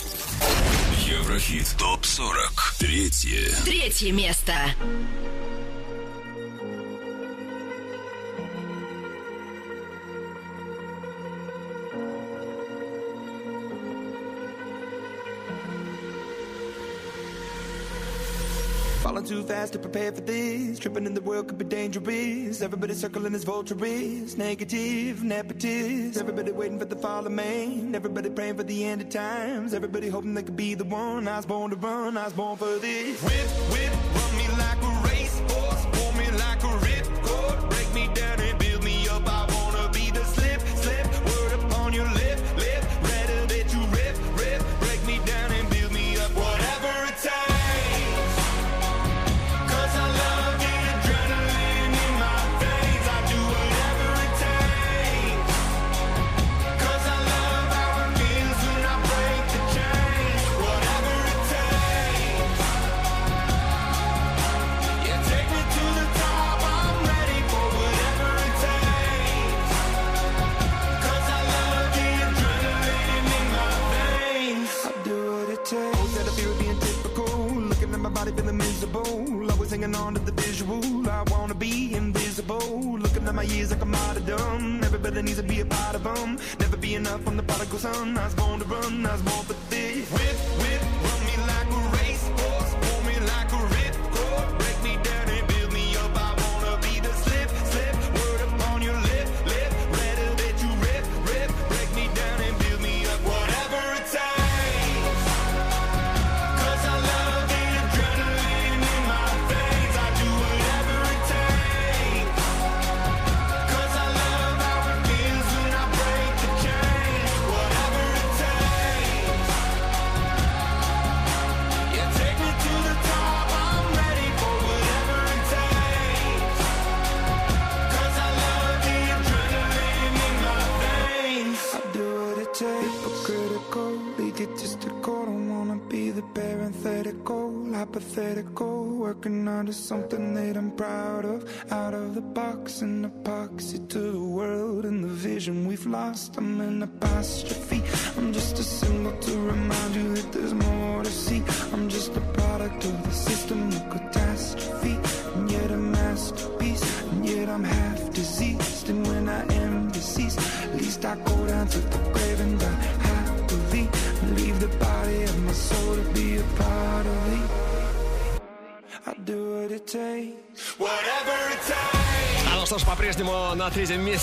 [1.05, 2.79] Еврохит ТОП-40.
[2.79, 3.55] Третье.
[3.63, 4.53] Третье место.
[19.25, 20.77] Too fast to prepare for this.
[20.77, 22.61] Tripping in the world could be dangerous.
[22.61, 24.37] Everybody circling as vultures.
[24.37, 26.19] Negative, nepotist.
[26.19, 27.95] Everybody waiting for the fall of man.
[27.95, 29.73] Everybody praying for the end of times.
[29.73, 31.27] Everybody hoping they could be the one.
[31.27, 32.17] I was born to run.
[32.17, 33.19] I was born for this.
[33.23, 35.85] Whip, whip, run me like a racehorse.
[35.91, 37.69] Pull me like a ripcord.
[37.71, 38.54] Break me down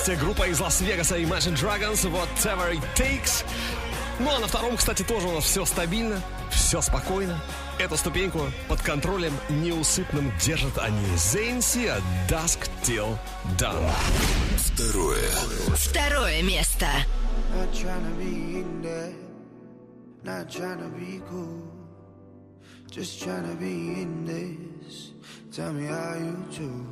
[0.03, 3.45] месте группа из Лас-Вегаса Imagine Dragons Whatever It Takes.
[4.19, 6.21] Ну а на втором, кстати, тоже у нас все стабильно,
[6.51, 7.41] все спокойно.
[7.79, 11.07] Эту ступеньку под контролем неусыпным держат они.
[11.17, 13.17] Зейнси от Dusk Till
[13.57, 13.93] Dawn.
[14.57, 15.31] Второе.
[15.77, 16.87] Второе место.
[17.55, 19.15] Not trying to be in there,
[20.25, 21.63] not trying to be cool,
[22.91, 25.13] just trying to be in this.
[25.55, 26.92] Tell me how you do.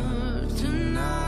[0.57, 1.20] tonight.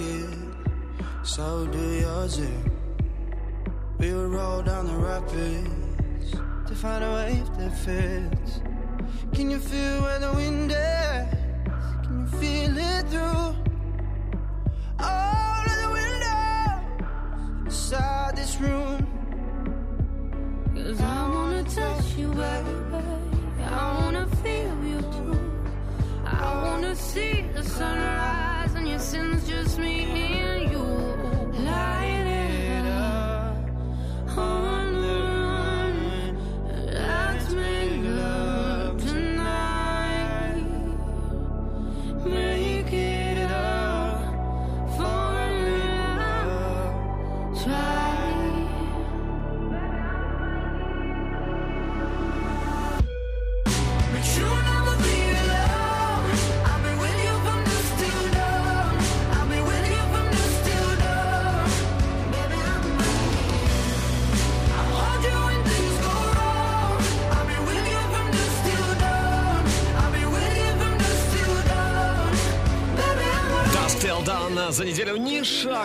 [0.00, 2.38] A so do yours.
[2.40, 2.46] eh?
[3.98, 6.30] We would roll down the rapids
[6.68, 8.37] to find a wave that fits.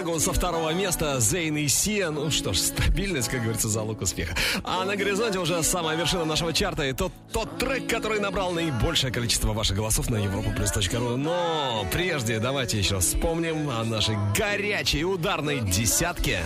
[0.04, 2.10] Шагу со второго места Зейн и Сия.
[2.10, 4.36] Ну что ж, стабильность, как говорится, залог успеха.
[4.64, 9.14] А на горизонте уже самая вершина нашего чарта и тот, тот трек, который набрал наибольшее
[9.14, 11.16] количество ваших голосов на europaplus.ru.
[11.16, 16.42] Но прежде давайте еще вспомним о нашей горячей ударной десятке.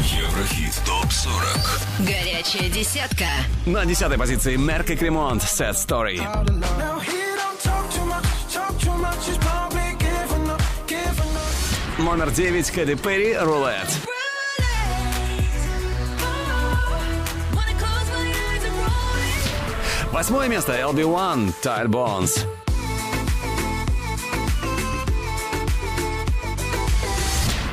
[0.00, 3.26] Еврохит ТОП-40 Горячая десятка.
[3.66, 6.87] На десятой позиции Мерк и Кремонт Sad Story.
[12.10, 13.86] Номер девять Кэти Перри Рулет.
[20.10, 22.46] Восьмое место LB1 Tile Bones.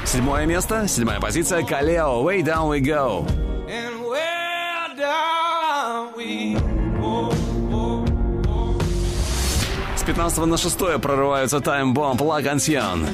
[0.03, 3.25] Седьмое место, седьмая позиция Калео Way Down We Go.
[9.95, 13.07] С 15 на 6 прорываются Time Bomb La Canción.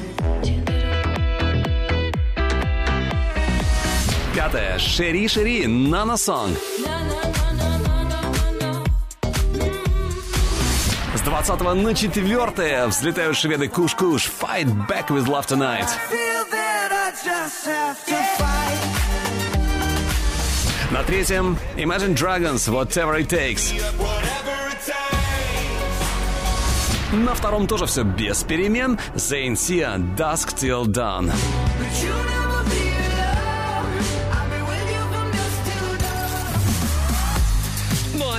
[4.34, 4.78] Пятое.
[4.78, 6.56] Шери Шери Нана Сон.
[11.14, 15.88] С 20 на 4 взлетают шведы Куш Куш Fight Back with Love Tonight.
[20.90, 23.74] На третьем Imagine Dragons Whatever It Takes.
[27.12, 28.98] На втором тоже все без перемен.
[29.14, 31.30] Zayn Sia Dusk Till Dawn.
[31.78, 32.41] But you never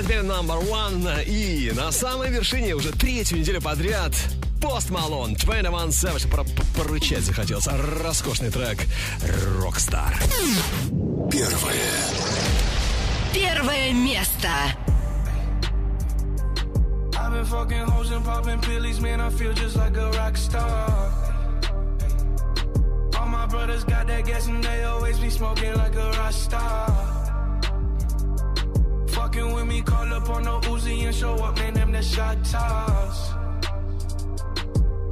[0.03, 1.23] теперь number one.
[1.25, 4.13] И на самой вершине уже третью неделю подряд
[4.61, 6.30] Пост Малон, 21 Savage.
[6.30, 7.67] Про- Порычать захотелось.
[7.67, 8.80] Роскошный трек
[9.59, 10.13] Rockstar.
[11.31, 11.73] Первое.
[13.34, 14.49] Первое место.
[17.15, 19.21] I've been fucking hoes and popping pillies, man.
[19.21, 21.11] I feel just like a rock star.
[23.17, 27.12] All my brothers got that gas and they always be smoking like a rock star.
[29.34, 31.73] Fucking with me, call up on the Uzi and show up, man.
[31.73, 33.31] Them the shot toss.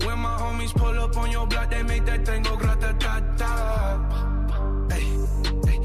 [0.06, 3.20] When my homies pull up on your block, they make that thing go grata ta
[3.36, 4.88] ta.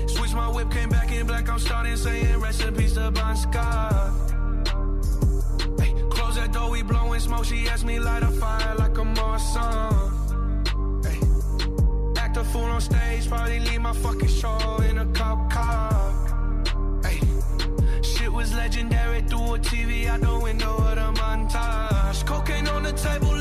[0.06, 1.48] Switch my whip, came back in black.
[1.48, 4.12] I'm starting saying recipes to Bon Scott.
[5.80, 7.46] Hey, close that door, we blowing smoke.
[7.46, 10.12] She asked me light a fire like a Marsan.
[12.18, 16.26] Act a fool on stage, probably leave my fucking show in a cop car.
[18.47, 22.24] Was legendary through a TV out the window of the montage.
[22.24, 23.35] Cocaine on the table,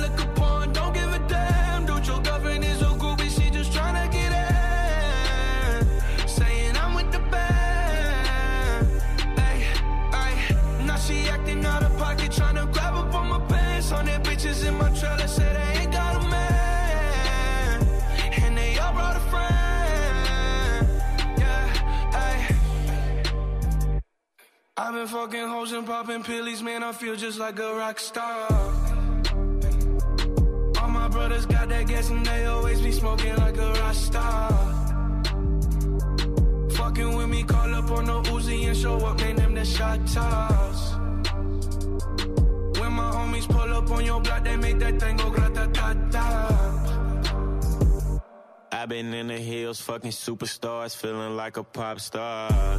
[24.77, 26.83] I've been fucking hoes and popping pillies, man.
[26.83, 28.49] I feel just like a rock star.
[30.81, 34.51] All my brothers got that gas and they always be smoking like a rock star.
[36.71, 40.05] Fucking with me, call up on the Uzi and show up, name them the shot
[40.07, 40.91] toss.
[42.77, 45.93] When my homies pull up on your block, they make that thing go grata ta
[46.11, 46.84] ta.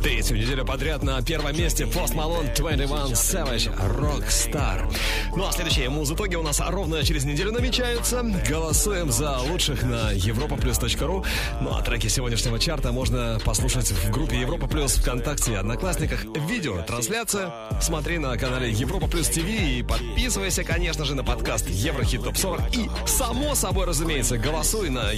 [0.02, 4.94] Третью неделю подряд на первом месте Post Malone 21 Savage Rockstar.
[5.34, 8.22] Ну а следующие муз-итоги у нас ровно через неделю намечаются.
[8.46, 11.24] Голосуем за лучших на europaplus.ru.
[11.62, 16.24] Ну а треки сегодняшнего чарта можно послушать в группе Европа Плюс ВКонтакте и Одноклассниках.
[16.46, 17.50] Видео, трансляция.
[17.80, 22.76] Смотри на канале Европа Плюс ТВ и подписывайся, конечно же, на подкаст Еврохит Топ 40.
[22.76, 25.10] И, само собой, разумеется, голосуй на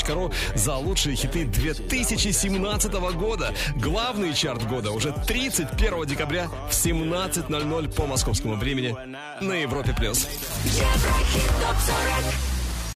[0.00, 3.54] europaplus.ru за лучшие хиты 2017 года.
[3.76, 8.96] Главный чарт года уже 31 декабря в 17.00 по московскому времени
[9.40, 9.94] на Европе+.
[9.96, 10.26] плюс.
[10.64, 12.49] Еврохит топ 40